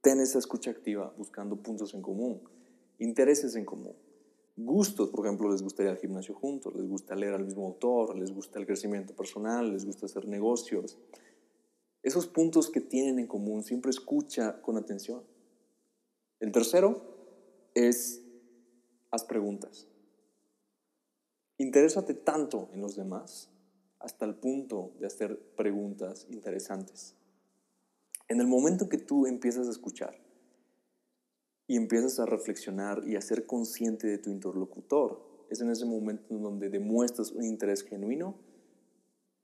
ten 0.00 0.20
esa 0.20 0.38
escucha 0.38 0.70
activa 0.70 1.12
buscando 1.18 1.56
puntos 1.56 1.94
en 1.94 2.02
común, 2.02 2.40
intereses 2.98 3.56
en 3.56 3.64
común. 3.64 3.94
Gustos, 4.56 5.10
por 5.10 5.26
ejemplo, 5.26 5.50
les 5.50 5.62
gusta 5.62 5.82
ir 5.82 5.88
al 5.88 5.96
gimnasio 5.96 6.34
juntos, 6.34 6.74
les 6.74 6.86
gusta 6.86 7.16
leer 7.16 7.34
al 7.34 7.44
mismo 7.44 7.66
autor, 7.66 8.16
les 8.16 8.32
gusta 8.32 8.58
el 8.58 8.66
crecimiento 8.66 9.14
personal, 9.14 9.72
les 9.72 9.84
gusta 9.84 10.06
hacer 10.06 10.28
negocios. 10.28 10.98
Esos 12.02 12.26
puntos 12.28 12.70
que 12.70 12.80
tienen 12.80 13.18
en 13.18 13.26
común, 13.26 13.64
siempre 13.64 13.90
escucha 13.90 14.60
con 14.62 14.76
atención. 14.76 15.22
El 16.38 16.52
tercero 16.52 17.02
es, 17.74 18.22
haz 19.10 19.24
preguntas. 19.24 19.89
Interésate 21.60 22.14
tanto 22.14 22.70
en 22.72 22.80
los 22.80 22.96
demás 22.96 23.50
hasta 23.98 24.24
el 24.24 24.34
punto 24.34 24.92
de 24.98 25.06
hacer 25.06 25.38
preguntas 25.56 26.26
interesantes. 26.30 27.14
En 28.28 28.40
el 28.40 28.46
momento 28.46 28.88
que 28.88 28.98
tú 28.98 29.26
empiezas 29.26 29.68
a 29.68 29.70
escuchar, 29.70 30.16
y 31.70 31.76
empiezas 31.76 32.18
a 32.18 32.26
reflexionar 32.26 33.06
y 33.06 33.14
a 33.14 33.20
ser 33.20 33.46
consciente 33.46 34.08
de 34.08 34.18
tu 34.18 34.28
interlocutor. 34.28 35.22
Es 35.50 35.60
en 35.60 35.70
ese 35.70 35.86
momento 35.86 36.34
en 36.34 36.42
donde 36.42 36.68
demuestras 36.68 37.30
un 37.30 37.44
interés 37.44 37.84
genuino 37.84 38.34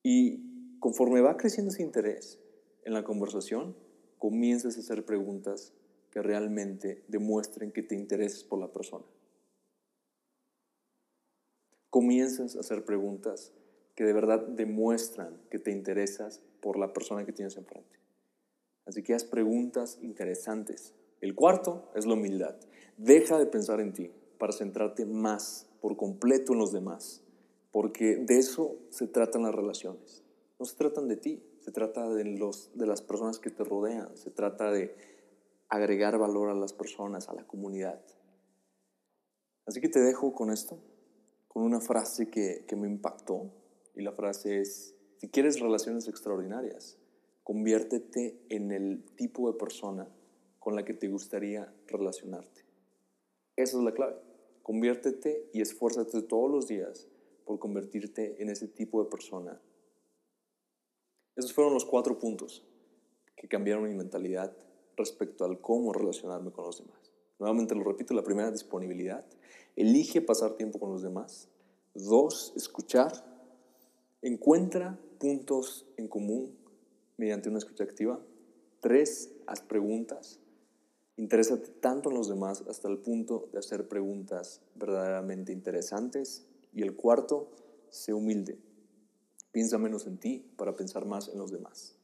y 0.03 0.79
conforme 0.81 1.21
va 1.21 1.37
creciendo 1.37 1.71
ese 1.71 1.85
interés 1.85 2.41
en 2.85 2.95
la 2.95 3.05
conversación, 3.05 3.77
comienzas 4.19 4.77
a 4.77 4.81
hacer 4.81 5.05
preguntas 5.05 5.73
que 6.11 6.21
realmente 6.21 7.05
demuestren 7.07 7.71
que 7.71 7.85
te 7.85 7.95
intereses 7.95 8.43
por 8.43 8.59
la 8.59 8.73
persona. 8.73 9.05
Comienzas 11.97 12.57
a 12.57 12.61
hacer 12.61 12.85
preguntas 12.85 13.55
que 13.95 14.05
de 14.05 14.13
verdad 14.13 14.47
demuestran 14.49 15.41
que 15.51 15.59
te 15.59 15.71
interesas 15.71 16.43
por 16.61 16.79
la 16.79 16.93
persona 16.93 17.25
que 17.25 17.33
tienes 17.33 17.57
enfrente. 17.57 17.99
Así 18.85 19.03
que 19.03 19.15
haz 19.15 19.25
preguntas 19.25 19.99
interesantes 20.03 20.93
el 21.23 21.35
cuarto 21.35 21.91
es 21.95 22.05
la 22.05 22.13
humildad. 22.13 22.55
Deja 22.99 23.39
de 23.39 23.47
pensar 23.47 23.81
en 23.81 23.95
ti 23.95 24.13
para 24.37 24.53
centrarte 24.53 25.07
más 25.07 25.67
por 25.81 25.97
completo 25.97 26.53
en 26.53 26.59
los 26.59 26.71
demás, 26.71 27.23
porque 27.73 28.17
de 28.17 28.37
eso 28.37 28.77
se 28.91 29.07
tratan 29.07 29.45
las 29.45 29.55
relaciones. 29.55 30.23
No 30.59 30.67
se 30.67 30.77
tratan 30.77 31.09
de 31.09 31.17
ti, 31.17 31.43
se 31.61 31.73
trata 31.73 32.11
de, 32.11 32.27
los, 32.27 32.71
de 32.75 32.87
las 32.87 33.01
personas 33.01 33.39
que 33.39 33.49
te 33.49 33.65
rodean, 33.65 34.15
se 34.19 34.31
trata 34.31 34.71
de 34.71 34.95
agregar 35.71 36.19
valor 36.19 36.51
a 36.51 36.55
las 36.55 36.75
personas, 36.75 37.31
a 37.31 37.33
la 37.33 37.47
comunidad. 37.47 38.03
Así 39.65 39.81
que 39.81 39.89
te 39.89 40.01
dejo 40.01 40.35
con 40.35 40.51
esto, 40.51 40.79
con 41.57 41.65
una 41.65 41.81
frase 41.81 42.29
que, 42.29 42.67
me 42.77 42.87
impactó, 42.87 43.51
y 43.95 44.03
la 44.03 44.13
frase 44.13 44.61
es, 44.61 44.95
si 45.17 45.31
quieres 45.31 45.59
relaciones 45.59 46.07
extraordinarias, 46.07 46.99
conviértete 47.45 48.39
en 48.51 48.73
el 48.73 49.03
tipo 49.17 49.51
de 49.51 49.59
persona 49.59 50.07
con 50.59 50.77
la 50.77 50.85
que 50.85 50.93
te 50.93 51.09
gustaría 51.09 51.73
relacionarte. 51.87 52.67
Esa 53.57 53.79
es 53.79 53.83
la 53.83 53.95
clave. 53.95 54.17
Conviértete 54.63 55.49
y 55.55 55.63
esfuérzate 55.63 56.21
todos 56.21 56.51
los 56.51 56.69
días 56.69 57.09
por 57.47 57.59
convertirte 57.59 58.37
en 58.43 58.51
ese 58.51 58.69
tipo 58.69 59.03
de 59.03 59.09
persona. 59.09 59.59
Esos 61.37 61.55
fueron 61.55 61.73
los 61.73 61.87
cuatro 61.87 62.19
puntos 62.19 62.67
que 63.35 63.49
cambiaron 63.49 63.89
mi 63.89 63.95
mentalidad 63.95 64.55
respecto 64.95 65.47
al 65.47 65.63
cómo 65.63 65.95
relacionarme 65.95 66.53
con 66.53 66.67
los 66.67 66.85
demás. 66.85 67.06
Nuevamente 67.39 67.75
lo 67.75 67.85
repito, 67.85 68.15
la 68.15 68.23
primera, 68.23 68.51
disponibilidad. 68.51 69.25
Elige 69.77 70.23
pasar 70.23 70.55
tiempo 70.55 70.79
con 70.79 70.91
los 70.91 71.03
demás. 71.03 71.49
Dos, 71.95 72.53
escuchar. 72.57 73.13
Encuentra 74.23 74.99
puntos 75.19 75.87
en 75.97 76.09
común 76.09 76.57
mediante 77.17 77.49
una 77.49 77.59
escucha 77.59 77.85
activa. 77.85 78.21
Tres, 78.81 79.33
haz 79.47 79.61
preguntas. 79.61 80.41
Interésate 81.17 81.69
tanto 81.81 82.11
en 82.11 82.17
los 82.17 82.29
demás 82.29 82.65
hasta 82.69 82.89
el 82.89 82.99
punto 82.99 83.49
de 83.53 83.59
hacer 83.59 83.89
preguntas 83.89 84.61
verdaderamente 84.75 85.53
interesantes. 85.53 86.47
Y 86.73 86.83
el 86.83 86.95
cuarto, 86.95 87.51
sé 87.91 88.13
humilde. 88.13 88.59
Piensa 89.53 89.79
menos 89.79 90.07
en 90.07 90.19
ti 90.19 90.45
para 90.57 90.77
pensar 90.77 91.07
más 91.07 91.29
en 91.29 91.39
los 91.39 91.51
demás. 91.51 91.96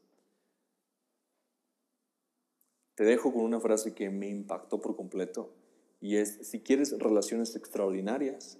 Te 2.95 3.05
dejo 3.05 3.33
con 3.33 3.43
una 3.43 3.61
frase 3.61 3.95
que 3.95 4.11
me 4.11 4.29
impactó 4.29 4.81
por 4.81 4.97
completo 4.97 5.55
y 6.01 6.17
es, 6.17 6.39
si 6.43 6.61
quieres 6.61 6.99
relaciones 6.99 7.57
extraordinarias, 7.57 8.59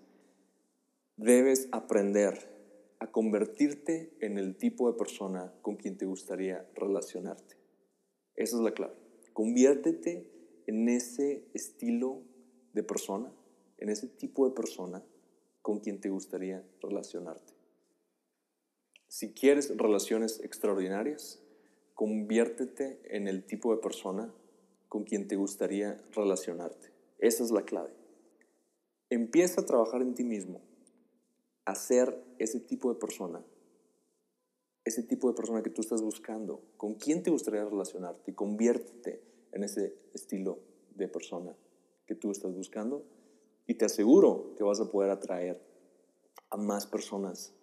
debes 1.17 1.69
aprender 1.73 2.51
a 2.99 3.11
convertirte 3.11 4.17
en 4.21 4.39
el 4.39 4.57
tipo 4.57 4.91
de 4.91 4.97
persona 4.97 5.53
con 5.61 5.77
quien 5.77 5.99
te 5.99 6.07
gustaría 6.07 6.67
relacionarte. 6.75 7.57
Esa 8.37 8.57
es 8.57 8.63
la 8.63 8.73
clave. 8.73 8.95
Conviértete 9.33 10.31
en 10.67 10.89
ese 10.89 11.45
estilo 11.53 12.23
de 12.73 12.83
persona, 12.83 13.33
en 13.79 13.89
ese 13.89 14.07
tipo 14.07 14.49
de 14.49 14.55
persona 14.55 15.05
con 15.63 15.81
quien 15.81 16.01
te 16.01 16.11
gustaría 16.11 16.65
relacionarte. 16.81 17.53
Si 19.09 19.33
quieres 19.33 19.77
relaciones 19.77 20.41
extraordinarias, 20.43 21.42
conviértete 21.95 23.01
en 23.05 23.29
el 23.29 23.45
tipo 23.45 23.75
de 23.75 23.81
persona 23.81 24.33
con 24.89 25.05
quien 25.05 25.29
te 25.29 25.37
gustaría 25.37 25.97
relacionarte. 26.13 26.93
Esa 27.19 27.45
es 27.45 27.51
la 27.51 27.63
clave. 27.63 27.91
Empieza 29.11 29.61
a 29.61 29.67
trabajar 29.67 30.03
en 30.03 30.15
ti 30.15 30.25
mismo, 30.25 30.61
a 31.65 31.75
ser 31.75 32.23
ese 32.39 32.61
tipo 32.61 32.93
de 32.93 32.99
persona, 32.99 33.45
ese 34.85 35.03
tipo 35.03 35.29
de 35.29 35.35
persona 35.35 35.63
que 35.63 35.71
tú 35.71 35.81
estás 35.81 36.03
buscando, 36.03 36.63
con 36.77 36.95
quién 36.95 37.23
te 37.23 37.31
gustaría 37.31 37.65
relacionarte 37.65 38.35
conviértete 38.35 39.23
en 39.53 39.65
ese 39.65 39.95
estilo 40.13 40.59
de 40.97 41.09
persona 41.09 41.57
que 42.07 42.15
tú 42.15 42.31
estás 42.31 42.55
buscando 42.55 43.05
y 43.67 43.75
te 43.75 43.85
aseguro 43.85 44.55
que 44.57 44.65
vas 44.65 44.81
a 44.81 44.91
poder 44.91 45.11
atraer 45.11 45.61
a 46.51 46.57
más 46.57 46.87
personas 46.87 47.55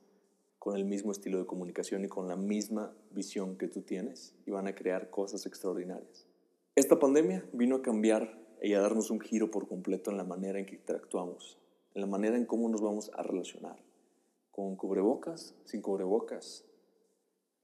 con 0.59 0.75
el 0.75 0.83
mismo 0.83 1.11
estilo 1.11 1.39
de 1.39 1.45
comunicación 1.45 2.03
y 2.03 2.09
con 2.09 2.27
la 2.27 2.35
misma 2.35 2.93
visión 3.11 3.57
que 3.57 3.69
tú 3.69 3.81
tienes 3.81 4.35
y 4.45 4.51
van 4.51 4.67
a 4.67 4.75
crear 4.75 5.09
cosas 5.09 5.45
extraordinarias. 5.45 6.27
Esta 6.75 6.99
pandemia 6.99 7.47
vino 7.53 7.77
a 7.77 7.81
cambiar 7.81 8.37
y 8.61 8.73
a 8.73 8.81
darnos 8.81 9.09
un 9.09 9.21
giro 9.21 9.49
por 9.49 9.67
completo 9.67 10.11
en 10.11 10.17
la 10.17 10.25
manera 10.25 10.59
en 10.59 10.65
que 10.65 10.75
interactuamos, 10.75 11.57
en 11.93 12.01
la 12.01 12.07
manera 12.07 12.37
en 12.37 12.45
cómo 12.45 12.67
nos 12.67 12.81
vamos 12.81 13.09
a 13.15 13.23
relacionar, 13.23 13.81
con 14.51 14.75
cubrebocas, 14.75 15.55
sin 15.63 15.81
cubrebocas, 15.81 16.65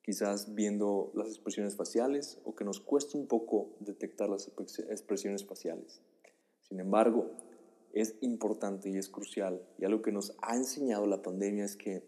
quizás 0.01 0.55
viendo 0.55 1.11
las 1.15 1.27
expresiones 1.27 1.75
faciales 1.75 2.39
o 2.45 2.55
que 2.55 2.63
nos 2.63 2.79
cuesta 2.79 3.17
un 3.17 3.27
poco 3.27 3.75
detectar 3.79 4.29
las 4.29 4.47
expresiones 4.47 5.45
faciales. 5.45 6.01
Sin 6.61 6.79
embargo, 6.79 7.31
es 7.91 8.15
importante 8.21 8.89
y 8.89 8.97
es 8.97 9.09
crucial 9.09 9.61
y 9.77 9.85
algo 9.85 10.01
que 10.01 10.11
nos 10.11 10.35
ha 10.41 10.55
enseñado 10.55 11.07
la 11.07 11.21
pandemia 11.21 11.65
es 11.65 11.75
que 11.75 12.03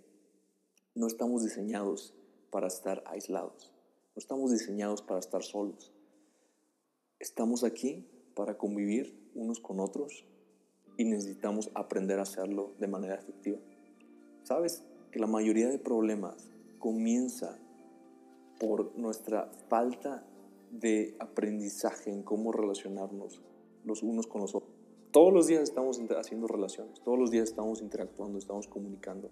no 0.98 1.06
estamos 1.06 1.44
diseñados 1.44 2.16
para 2.50 2.68
estar 2.68 3.04
aislados. 3.06 3.72
No 4.16 4.20
estamos 4.20 4.52
diseñados 4.52 5.04
para 5.04 5.20
estar 5.20 5.44
solos. 5.44 5.94
Estamos 7.20 7.64
aquí 7.64 8.04
para 8.36 8.58
convivir 8.58 9.16
unos 9.36 9.60
con 9.60 9.80
otros 9.80 10.26
y 10.98 11.06
necesitamos 11.06 11.70
aprender 11.76 12.18
a 12.18 12.24
hacerlo 12.24 12.74
de 12.80 12.88
manera 12.88 13.14
efectiva. 13.14 13.60
Sabes 14.42 14.84
que 15.12 15.20
la 15.20 15.28
mayoría 15.28 15.70
de 15.70 15.78
problemas 15.78 16.50
comienza 16.80 17.60
por 18.60 18.98
nuestra 18.98 19.52
falta 19.70 20.26
de 20.72 21.16
aprendizaje 21.20 22.12
en 22.12 22.24
cómo 22.24 22.52
relacionarnos 22.52 23.40
los 23.86 24.02
unos 24.02 24.26
con 24.26 24.42
los 24.42 24.56
otros. 24.56 24.74
Todos 25.12 25.32
los 25.32 25.46
días 25.46 25.62
estamos 25.62 26.00
haciendo 26.18 26.48
relaciones, 26.48 27.00
todos 27.02 27.20
los 27.20 27.30
días 27.30 27.50
estamos 27.50 27.82
interactuando, 27.82 28.40
estamos 28.40 28.68
comunicando. 28.68 29.30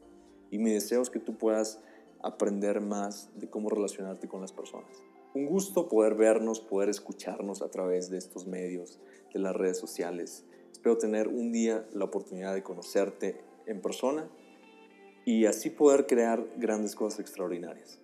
Y 0.51 0.57
mi 0.59 0.71
deseo 0.71 1.01
es 1.01 1.09
que 1.09 1.19
tú 1.19 1.37
puedas 1.37 1.79
aprender 2.21 2.81
más 2.81 3.29
de 3.35 3.49
cómo 3.49 3.69
relacionarte 3.69 4.27
con 4.27 4.41
las 4.41 4.51
personas. 4.51 5.03
Un 5.33 5.45
gusto 5.45 5.89
poder 5.89 6.15
vernos, 6.15 6.59
poder 6.59 6.89
escucharnos 6.89 7.61
a 7.61 7.69
través 7.69 8.09
de 8.09 8.17
estos 8.17 8.47
medios, 8.47 8.99
de 9.33 9.39
las 9.39 9.55
redes 9.55 9.77
sociales. 9.77 10.45
Espero 10.71 10.97
tener 10.97 11.27
un 11.27 11.51
día 11.51 11.85
la 11.93 12.05
oportunidad 12.05 12.53
de 12.53 12.63
conocerte 12.63 13.41
en 13.65 13.81
persona 13.81 14.29
y 15.25 15.45
así 15.45 15.69
poder 15.69 16.05
crear 16.05 16.45
grandes 16.57 16.95
cosas 16.95 17.19
extraordinarias. 17.19 17.99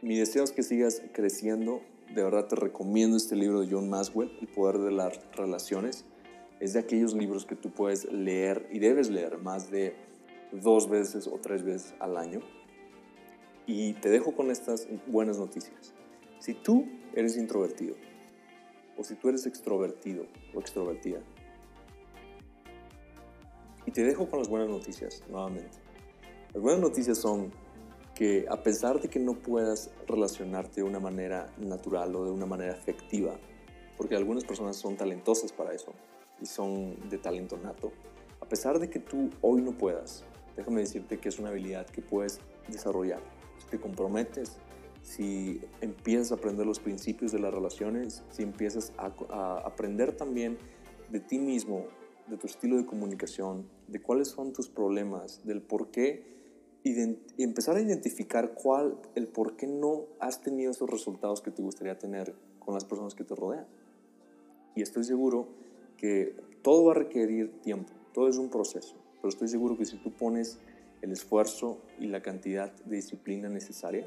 Mi 0.00 0.16
deseo 0.16 0.44
es 0.44 0.52
que 0.52 0.62
sigas 0.62 1.02
creciendo. 1.12 1.82
De 2.14 2.22
verdad 2.22 2.46
te 2.46 2.56
recomiendo 2.56 3.16
este 3.16 3.36
libro 3.36 3.60
de 3.60 3.68
John 3.70 3.88
Maswell, 3.88 4.36
El 4.40 4.48
poder 4.48 4.78
de 4.78 4.92
las 4.92 5.20
relaciones. 5.32 6.04
Es 6.58 6.72
de 6.72 6.80
aquellos 6.80 7.14
libros 7.14 7.44
que 7.44 7.56
tú 7.56 7.70
puedes 7.70 8.10
leer 8.10 8.68
y 8.70 8.78
debes 8.78 9.10
leer 9.10 9.38
más 9.38 9.70
de 9.70 9.94
dos 10.52 10.88
veces 10.88 11.26
o 11.26 11.38
tres 11.38 11.64
veces 11.64 11.94
al 11.98 12.16
año. 12.16 12.40
Y 13.66 13.94
te 13.94 14.10
dejo 14.10 14.34
con 14.34 14.50
estas 14.50 14.88
buenas 15.06 15.38
noticias. 15.38 15.94
Si 16.38 16.54
tú 16.54 16.86
eres 17.14 17.36
introvertido 17.36 17.94
o 18.96 19.04
si 19.04 19.14
tú 19.14 19.28
eres 19.28 19.46
extrovertido 19.46 20.26
o 20.54 20.60
extrovertida, 20.60 21.20
y 23.86 23.90
te 23.90 24.04
dejo 24.04 24.28
con 24.28 24.38
las 24.38 24.48
buenas 24.48 24.68
noticias 24.68 25.22
nuevamente. 25.28 25.78
Las 26.54 26.62
buenas 26.62 26.80
noticias 26.80 27.18
son 27.18 27.50
que 28.14 28.44
a 28.48 28.62
pesar 28.62 29.00
de 29.00 29.08
que 29.08 29.18
no 29.18 29.34
puedas 29.34 29.90
relacionarte 30.06 30.76
de 30.76 30.82
una 30.82 31.00
manera 31.00 31.50
natural 31.58 32.14
o 32.14 32.24
de 32.24 32.30
una 32.30 32.46
manera 32.46 32.72
efectiva, 32.72 33.36
porque 33.96 34.16
algunas 34.16 34.44
personas 34.44 34.76
son 34.76 34.96
talentosas 34.96 35.52
para 35.52 35.72
eso 35.72 35.92
y 36.40 36.46
son 36.46 37.08
de 37.08 37.18
talento 37.18 37.56
nato, 37.56 37.92
a 38.40 38.46
pesar 38.46 38.78
de 38.78 38.90
que 38.90 38.98
tú 38.98 39.30
hoy 39.40 39.62
no 39.62 39.72
puedas, 39.72 40.24
déjame 40.56 40.80
decirte 40.80 41.18
que 41.18 41.28
es 41.28 41.38
una 41.38 41.50
habilidad 41.50 41.86
que 41.86 42.02
puedes 42.02 42.40
desarrollar. 42.68 43.20
Si 43.58 43.66
te 43.68 43.80
comprometes, 43.80 44.58
si 45.02 45.60
empiezas 45.80 46.32
a 46.32 46.34
aprender 46.36 46.66
los 46.66 46.78
principios 46.78 47.32
de 47.32 47.38
las 47.38 47.52
relaciones, 47.52 48.22
si 48.30 48.42
empiezas 48.42 48.92
a, 48.96 49.58
aprender 49.64 50.16
también 50.16 50.58
de 51.10 51.20
ti 51.20 51.38
mismo, 51.38 51.86
de 52.28 52.36
tu 52.36 52.46
estilo 52.46 52.76
de 52.76 52.86
comunicación, 52.86 53.68
de 53.88 54.00
cuáles 54.00 54.28
son 54.28 54.52
tus 54.52 54.68
problemas, 54.68 55.44
del 55.44 55.60
por 55.60 55.90
qué, 55.90 56.30
y 56.84 56.96
empezar 57.38 57.76
a 57.76 57.80
identificar 57.80 58.54
cuál, 58.54 58.98
el 59.14 59.28
por 59.28 59.56
qué 59.56 59.68
no 59.68 60.06
has 60.18 60.40
tenido 60.40 60.72
esos 60.72 60.90
resultados 60.90 61.40
que 61.40 61.52
te 61.52 61.62
gustaría 61.62 61.96
tener 61.96 62.34
con 62.58 62.74
las 62.74 62.84
personas 62.84 63.14
que 63.14 63.22
te 63.22 63.36
rodean. 63.36 63.66
Y 64.74 64.82
estoy 64.82 65.04
seguro 65.04 65.48
que 65.96 66.34
todo 66.62 66.86
va 66.86 66.92
a 66.92 66.94
requerir 66.96 67.60
tiempo, 67.60 67.92
todo 68.12 68.28
es 68.28 68.36
un 68.36 68.50
proceso 68.50 69.01
pero 69.22 69.28
estoy 69.28 69.46
seguro 69.46 69.78
que 69.78 69.86
si 69.86 69.96
tú 69.98 70.10
pones 70.10 70.58
el 71.00 71.12
esfuerzo 71.12 71.78
y 72.00 72.08
la 72.08 72.22
cantidad 72.22 72.72
de 72.84 72.96
disciplina 72.96 73.48
necesaria, 73.48 74.04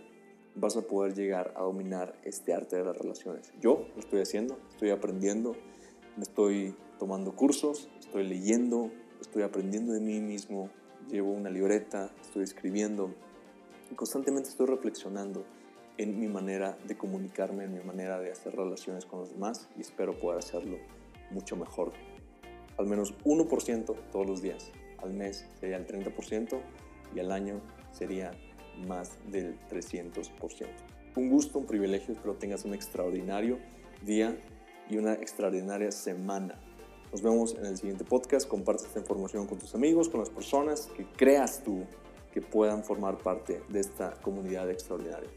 vas 0.55 0.75
a 0.75 0.81
poder 0.81 1.15
llegar 1.15 1.53
a 1.55 1.61
dominar 1.61 2.19
este 2.23 2.53
arte 2.53 2.75
de 2.75 2.83
las 2.83 2.97
relaciones. 2.97 3.53
Yo 3.61 3.87
lo 3.95 4.01
estoy 4.01 4.21
haciendo, 4.21 4.59
estoy 4.69 4.89
aprendiendo, 4.89 5.55
me 6.17 6.23
estoy 6.23 6.75
tomando 6.99 7.33
cursos, 7.33 7.89
estoy 7.97 8.27
leyendo, 8.27 8.91
estoy 9.21 9.43
aprendiendo 9.43 9.93
de 9.93 10.01
mí 10.01 10.19
mismo, 10.19 10.69
llevo 11.09 11.31
una 11.31 11.49
libreta, 11.49 12.11
estoy 12.21 12.43
escribiendo 12.43 13.13
y 13.89 13.95
constantemente 13.95 14.49
estoy 14.49 14.67
reflexionando 14.67 15.45
en 15.97 16.19
mi 16.19 16.27
manera 16.27 16.77
de 16.85 16.97
comunicarme, 16.97 17.63
en 17.63 17.73
mi 17.73 17.83
manera 17.85 18.19
de 18.19 18.33
hacer 18.33 18.53
relaciones 18.53 19.05
con 19.05 19.19
los 19.19 19.31
demás 19.31 19.69
y 19.77 19.81
espero 19.81 20.19
poder 20.19 20.39
hacerlo 20.39 20.77
mucho 21.31 21.55
mejor, 21.55 21.93
al 22.77 22.85
menos 22.85 23.17
1% 23.23 23.95
todos 24.11 24.27
los 24.27 24.41
días 24.41 24.73
al 25.05 25.13
mes 25.13 25.45
sería 25.59 25.77
el 25.77 25.87
30% 25.87 26.59
y 27.15 27.19
al 27.19 27.31
año 27.31 27.61
sería 27.91 28.31
más 28.87 29.17
del 29.31 29.57
300%. 29.69 30.31
Un 31.15 31.29
gusto, 31.29 31.59
un 31.59 31.65
privilegio, 31.65 32.13
espero 32.13 32.35
tengas 32.35 32.65
un 32.65 32.73
extraordinario 32.73 33.57
día 34.01 34.37
y 34.89 34.97
una 34.97 35.13
extraordinaria 35.13 35.91
semana. 35.91 36.59
Nos 37.11 37.21
vemos 37.21 37.55
en 37.55 37.65
el 37.65 37.77
siguiente 37.77 38.03
podcast. 38.03 38.47
Comparte 38.47 38.83
esta 38.83 38.99
información 38.99 39.47
con 39.47 39.57
tus 39.57 39.73
amigos, 39.73 40.09
con 40.09 40.19
las 40.19 40.29
personas 40.29 40.89
que 40.97 41.05
creas 41.05 41.63
tú 41.63 41.85
que 42.33 42.41
puedan 42.41 42.83
formar 42.83 43.17
parte 43.17 43.61
de 43.69 43.79
esta 43.79 44.11
comunidad 44.21 44.69
extraordinaria. 44.69 45.29